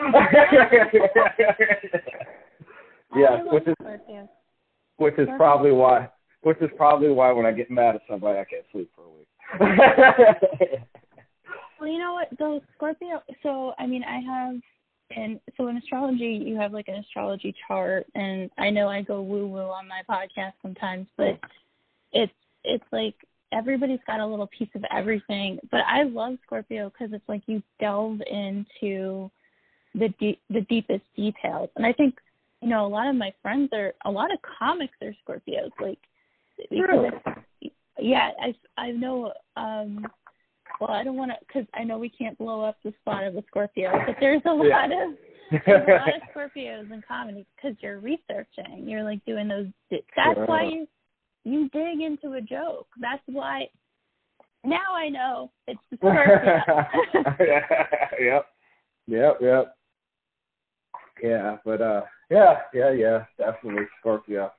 [3.14, 4.28] yes, which is Scorpios.
[4.96, 6.08] which is probably why
[6.42, 9.10] which is probably why when I get mad at somebody I can't sleep for a
[9.10, 9.28] week.
[11.80, 12.28] Well, you know what?
[12.38, 13.22] The Scorpio.
[13.42, 14.56] So, I mean, I have,
[15.16, 19.22] and so in astrology, you have like an astrology chart, and I know I go
[19.22, 21.38] woo woo on my podcast sometimes, but
[22.12, 22.32] it's
[22.64, 23.14] it's like
[23.52, 25.58] everybody's got a little piece of everything.
[25.70, 29.30] But I love Scorpio because it's like you delve into
[29.94, 32.16] the deep, the deepest details, and I think
[32.60, 35.98] you know a lot of my friends are a lot of comics are Scorpios, like
[36.70, 37.72] because Really?
[37.98, 39.32] yeah, I I know.
[39.56, 40.06] um
[40.80, 43.36] well, I don't want to because I know we can't blow up the spot of
[43.36, 44.76] a Scorpio, but there's a Yeah.
[44.76, 45.14] lot of
[45.66, 48.88] there's a lot of Scorpios in comedy because you're researching.
[48.88, 49.66] You're like doing those.
[49.90, 50.86] That's why you
[51.44, 52.88] you dig into a joke.
[53.00, 53.68] That's why.
[54.64, 56.84] Now I know it's the Scorpio.
[58.20, 58.46] yep.
[59.06, 59.76] Yep, yep.
[61.22, 64.52] Yeah, but uh yeah, yeah, yeah, definitely Scorpio.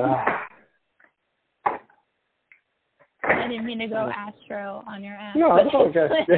[0.00, 0.46] Ah.
[3.30, 5.36] I didn't mean to go Astro on your ass.
[5.36, 6.08] No, it's okay.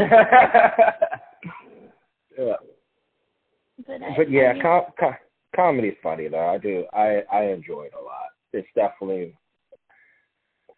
[2.39, 2.55] yeah.
[3.87, 5.17] But, I, but yeah, I mean, com- com-
[5.55, 6.49] comedy's funny though.
[6.49, 6.85] I do.
[6.93, 8.31] I I enjoy it a lot.
[8.53, 9.35] It's definitely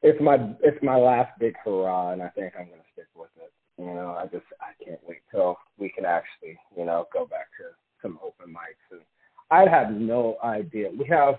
[0.02, 3.52] it's my it's my last big hurrah, and I think I'm gonna stick with it.
[3.78, 7.46] You know, I just I can't wait till we can actually you know go back
[7.58, 8.92] to some open mics.
[8.92, 9.00] And
[9.50, 10.90] I have no idea.
[10.96, 11.36] We have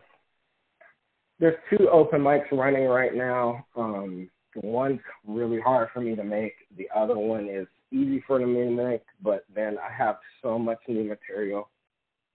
[1.40, 3.66] there's two open mics running right now.
[3.76, 4.30] Um,
[4.64, 6.54] one's really hard for me to make.
[6.78, 9.02] The other one is easy for me to make.
[9.22, 11.70] But then I have so much new material,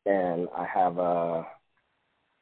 [0.07, 1.47] and I have a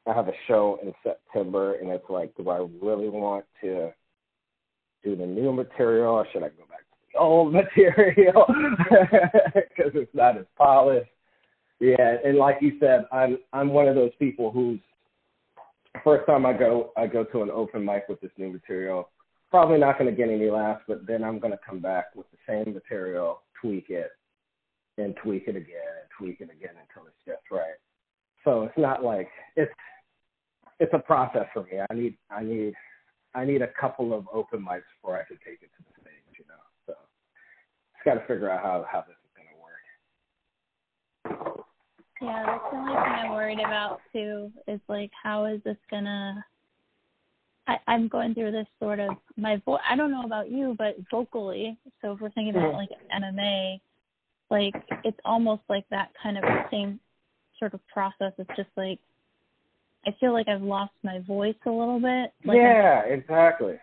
[0.07, 3.91] I have a show in September, and it's like, do I really want to
[5.05, 8.47] do the new material, or should I go back to the old material
[9.55, 11.11] because it's not as polished?
[11.81, 14.81] Yeah, and like you said, I'm I'm one of those people who's
[16.03, 19.11] first time I go I go to an open mic with this new material,
[19.51, 22.27] probably not going to get any laughs, but then I'm going to come back with
[22.31, 24.11] the same material, tweak it,
[24.99, 27.77] and tweak it again, and tweak it again until it's just right.
[28.45, 29.73] So it's not like it's
[30.81, 31.81] it's a process for me.
[31.91, 32.75] I need I need
[33.35, 36.39] I need a couple of open mics before I can take it to the stage,
[36.39, 36.63] you know.
[36.87, 36.95] So
[37.95, 39.85] just got to figure out how how this is going to work.
[42.21, 44.53] Yeah, that's the only thing I'm worried about too.
[44.67, 46.45] Is like, how is this gonna?
[47.69, 49.81] I, I'm going through this sort of my voice.
[49.89, 51.77] I don't know about you, but vocally.
[52.01, 53.81] So if we're thinking about like MMA,
[54.51, 56.99] like it's almost like that kind of same
[57.59, 58.33] sort of process.
[58.39, 58.99] It's just like
[60.07, 62.33] I feel like I've lost my voice a little bit.
[62.45, 63.75] Like yeah, I'm, exactly.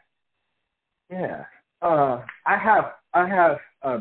[1.12, 1.46] Yeah.
[1.82, 4.00] Uh, I have I have uh,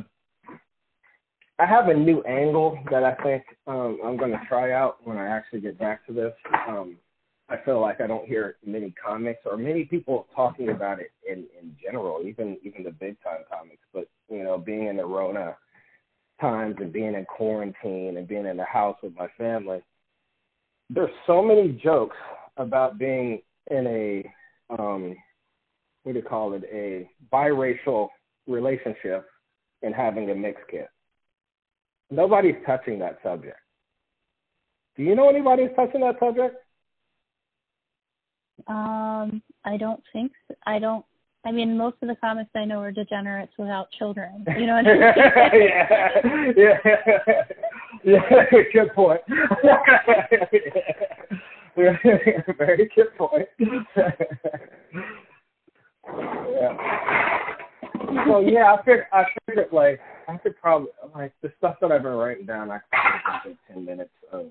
[1.58, 5.18] I have a new angle that I think um, I'm going to try out when
[5.18, 6.32] I actually get back to this.
[6.66, 6.96] Um,
[7.48, 11.46] I feel like I don't hear many comics or many people talking about it in
[11.60, 13.82] in general, even even the big time comics.
[13.92, 15.56] But you know, being in the Rona
[16.40, 19.82] times and being in quarantine and being in the house with my family,
[20.90, 22.16] there's so many jokes
[22.56, 25.14] about being in a um,
[26.04, 28.08] what do you call it, a biracial
[28.46, 29.26] relationship
[29.82, 30.86] and having a mixed kid
[32.10, 33.56] Nobody's touching that subject.
[34.96, 36.56] Do you know anybody who's touching that subject?
[38.66, 40.54] Um, I don't think so.
[40.66, 41.04] I don't.
[41.46, 44.44] I mean, most of the comics I know are degenerates without children.
[44.58, 44.92] You know what I
[45.52, 45.72] mean?
[46.56, 46.78] yeah,
[48.04, 48.44] yeah, yeah.
[48.72, 49.20] Good point.
[51.76, 53.48] Very good point.
[56.52, 57.24] yeah
[58.26, 62.02] so yeah, I figured I figured like I could probably like the stuff that I've
[62.02, 62.70] been writing down.
[62.70, 62.78] I
[63.42, 64.46] could take ten minutes of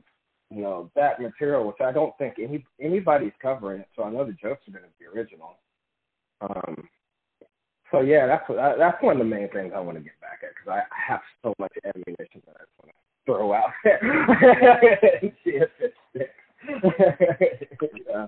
[0.54, 3.88] you know that material, which I don't think any anybody's covering it.
[3.96, 5.58] So I know the jokes are going to be original.
[6.42, 6.88] Um,
[7.92, 8.44] so yeah, that's
[8.78, 11.12] that's one of the main things I want to get back at because I, I
[11.12, 12.94] have so much ammunition that I want to
[13.26, 16.32] throw out there and see if it sticks.
[18.08, 18.28] yeah.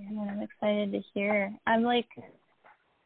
[0.00, 1.52] I'm excited to hear.
[1.66, 2.06] I'm like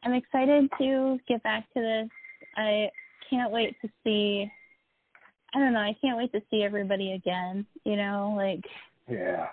[0.04, 2.08] I'm excited to get back to this.
[2.56, 2.90] I
[3.30, 4.50] can't wait to see.
[5.54, 5.80] I don't know.
[5.80, 7.66] I can't wait to see everybody again.
[7.84, 8.64] You know, like.
[9.08, 9.48] Yeah.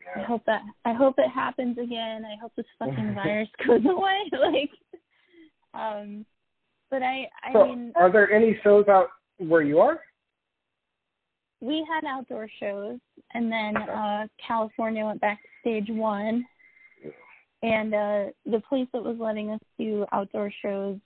[0.00, 0.22] yeah.
[0.22, 2.24] I hope that I hope it happens again.
[2.24, 4.30] I hope this fucking virus goes away.
[4.32, 4.70] like,
[5.74, 6.26] um,
[6.90, 7.92] but I I so mean.
[7.96, 10.00] Are there any shows out where you are?
[11.60, 12.98] We had outdoor shows,
[13.34, 16.44] and then uh California went back to stage one,
[17.62, 20.98] and uh the place that was letting us do outdoor shows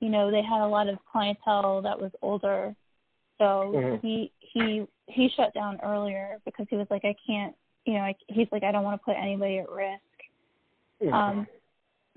[0.00, 2.74] you know they had a lot of clientele that was older
[3.42, 4.06] so mm-hmm.
[4.06, 8.14] he he he shut down earlier because he was like i can't you know I,
[8.28, 10.00] he's like i don't want to put anybody at risk
[11.02, 11.12] mm-hmm.
[11.12, 11.46] um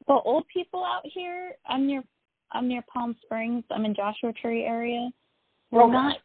[0.08, 2.04] but old people out here i'm near
[2.52, 5.10] i'm near palm springs i'm in joshua tree area
[5.72, 5.92] we're okay.
[5.92, 6.18] not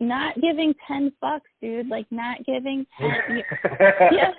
[0.00, 3.44] not giving ten bucks dude like not giving ten
[4.12, 4.32] yeah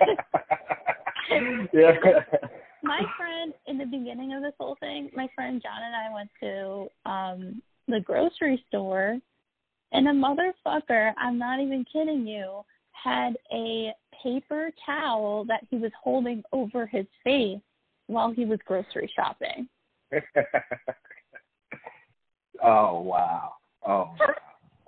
[1.72, 1.92] yeah
[2.82, 6.30] my friend in the beginning of this whole thing, my friend John and I went
[6.40, 9.18] to um the grocery store
[9.92, 15.92] and a motherfucker, I'm not even kidding you, had a paper towel that he was
[16.02, 17.60] holding over his face
[18.06, 19.68] while he was grocery shopping.
[22.62, 23.54] oh wow.
[23.86, 24.34] Oh wow.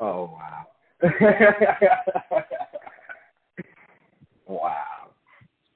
[0.01, 0.67] Oh wow.
[4.47, 5.05] wow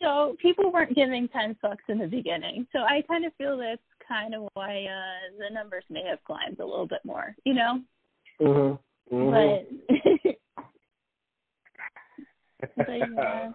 [0.01, 2.67] so people weren't giving ten bucks in the beginning.
[2.73, 6.61] So I kind of feel that's kind of why uh the numbers may have climbed
[6.61, 7.81] a little bit more, you know.
[8.41, 8.79] Mhm.
[9.13, 10.35] Mm-hmm.
[12.59, 13.51] But, but yeah.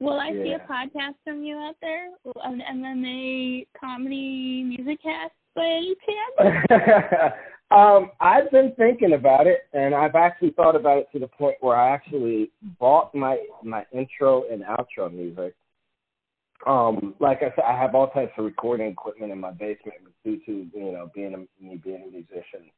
[0.00, 0.42] Will I yeah.
[0.42, 2.08] see a podcast from you out there?
[2.42, 7.32] And MMA comedy music cast by any chance?
[7.70, 11.54] Um, I've been thinking about it, and I've actually thought about it to the point
[11.60, 12.50] where I actually
[12.80, 15.54] bought my my intro and outro music.
[16.66, 20.40] Um, like I said, I have all types of recording equipment in my basement due
[20.46, 22.72] to you know being a me being a musician.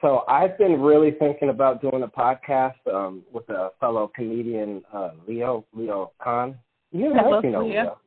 [0.00, 5.10] So I've been really thinking about doing a podcast um, with a fellow comedian, uh,
[5.26, 6.56] Leo Leo Khan.
[6.92, 7.98] You know, you know Leo.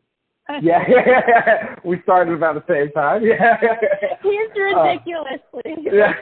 [0.49, 0.61] Leo.
[0.61, 3.23] yeah, we started about the same time.
[3.25, 3.57] Yeah,
[4.21, 5.87] he's ridiculously.
[5.87, 6.13] Uh, yeah.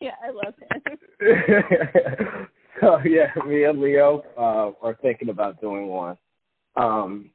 [0.00, 0.82] yeah, I love him.
[2.80, 6.16] so yeah, me and Leo uh, are thinking about doing one.
[6.76, 7.30] Um,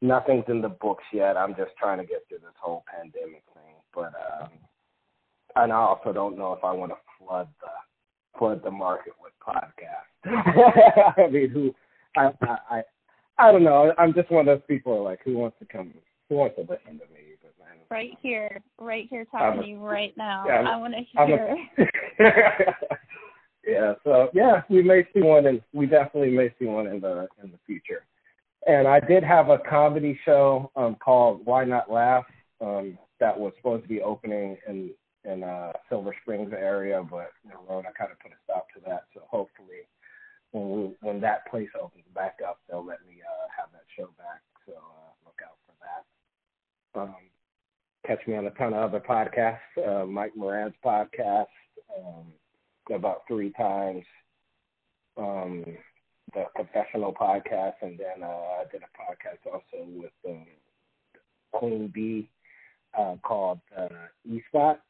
[0.00, 1.36] nothing's in the books yet.
[1.36, 3.42] I'm just trying to get through this whole pandemic.
[3.94, 4.12] But
[4.42, 4.50] um,
[5.56, 9.32] and I also don't know if I want to flood the flood the market with
[9.46, 11.14] podcasts.
[11.18, 11.74] I mean, who
[12.16, 12.82] I, I I
[13.38, 13.92] I don't know.
[13.98, 15.92] I'm just one of those people like who wants to come
[16.28, 17.36] who wants to listen to me.
[17.42, 20.44] But man, right here, right here, talking to you right now.
[20.46, 21.56] Yeah, I want to hear.
[21.78, 22.74] A,
[23.66, 23.94] yeah.
[24.04, 27.50] So yeah, we may see one, and we definitely may see one in the in
[27.50, 28.04] the future.
[28.66, 32.26] And I did have a comedy show um, called Why Not Laugh
[32.60, 34.90] um, that was supposed to be opening in
[35.24, 37.32] in uh, Silver Springs area, but
[37.68, 39.04] Rona kind of put a stop to that.
[39.14, 39.84] So hopefully,
[40.52, 44.08] when we, when that place opens back up, they'll let me uh, have that show
[44.16, 44.40] back.
[44.66, 47.00] So uh, look out for that.
[47.00, 47.16] Um,
[48.06, 49.58] catch me on a ton of other podcasts.
[49.76, 51.46] Uh, Mike Moran's podcast
[51.98, 52.32] um,
[52.94, 54.04] about three times.
[55.18, 55.64] Um,
[56.32, 60.46] the Confessional podcast, and then uh, I did a podcast also with um,
[61.52, 62.30] Queen Bee
[62.98, 63.88] uh, called uh,
[64.28, 64.80] E Spot.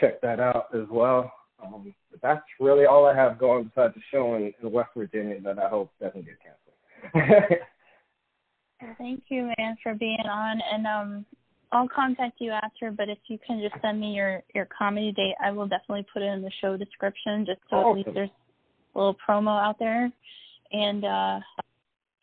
[0.00, 1.32] Check that out as well.
[1.62, 5.40] Um, but that's really all I have going besides the show in, in West Virginia
[5.42, 7.60] that I hope doesn't get canceled.
[8.82, 11.26] well, thank you, man, for being on, and um,
[11.72, 12.90] I'll contact you after.
[12.90, 16.22] But if you can just send me your your comedy date, I will definitely put
[16.22, 17.90] it in the show description, just so awesome.
[17.90, 18.30] at least there's
[18.94, 20.10] a little promo out there.
[20.72, 21.40] And uh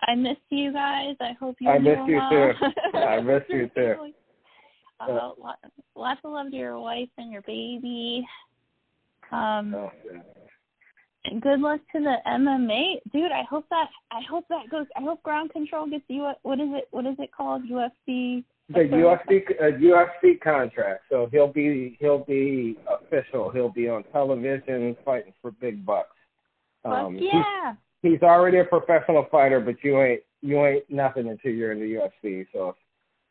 [0.07, 1.15] I miss you guys.
[1.21, 1.69] I hope you.
[1.69, 2.29] I miss you well.
[2.29, 2.97] too.
[2.97, 4.11] I miss you too.
[5.09, 5.31] Uh,
[5.95, 8.25] lots of love to your wife and your baby.
[9.31, 11.39] Um, oh, yeah.
[11.39, 13.31] good luck to the MMA, dude.
[13.31, 14.85] I hope that I hope that goes.
[14.95, 16.31] I hope Ground Control gets you.
[16.43, 16.87] What is it?
[16.91, 17.63] What is it called?
[17.63, 18.43] UFC.
[18.69, 21.03] The UFC uh, UFC contract.
[21.09, 23.51] So he'll be he'll be official.
[23.51, 26.09] He'll be on television fighting for big bucks.
[26.85, 27.73] Um, yeah.
[28.01, 31.79] He's, he's already a professional fighter, but you ain't you ain't nothing until you're in
[31.79, 32.45] the UFC.
[32.53, 32.75] So if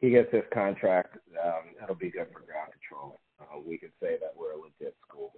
[0.02, 3.20] he gets his contract, um, it'll be good for ground control.
[3.40, 5.32] Uh, we could say that we're a legit school.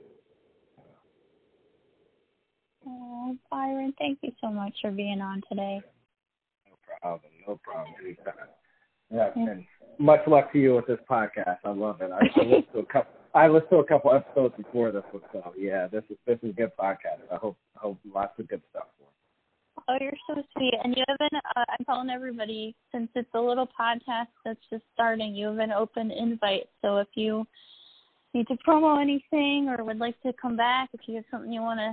[2.86, 5.80] Oh, Byron, thank you so much for being on today.
[6.66, 7.32] No problem.
[7.46, 7.94] No problem.
[8.02, 8.34] Anytime.
[9.12, 9.64] Yeah, and
[9.98, 11.58] much luck to you with this podcast.
[11.64, 12.10] I love it.
[12.10, 13.12] I, I listened to a couple.
[13.34, 16.50] I listened to a couple episodes before this one, so yeah, this is this is
[16.50, 17.20] a good podcast.
[17.30, 19.08] I hope hope lots of good stuff for.
[19.86, 21.40] Oh, you're so sweet, and you have an.
[21.56, 25.34] Uh, I'm telling everybody since it's a little podcast that's just starting.
[25.34, 27.44] You have an open invite, so if you
[28.32, 31.60] need to promo anything or would like to come back, if you have something you
[31.60, 31.92] want to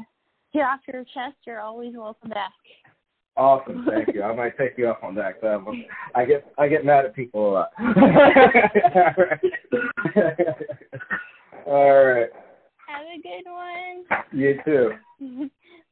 [0.53, 2.53] get off your chest, you're always welcome back.
[3.35, 4.23] Awesome, thank you.
[4.27, 5.41] I might take you up on that.
[5.41, 5.61] Cause
[6.15, 7.71] I get I get mad at people a lot.
[11.67, 12.29] All right.
[12.87, 14.05] Have a good one.
[14.31, 14.91] You too.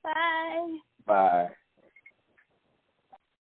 [0.03, 0.77] Bye.
[1.05, 1.49] Bye.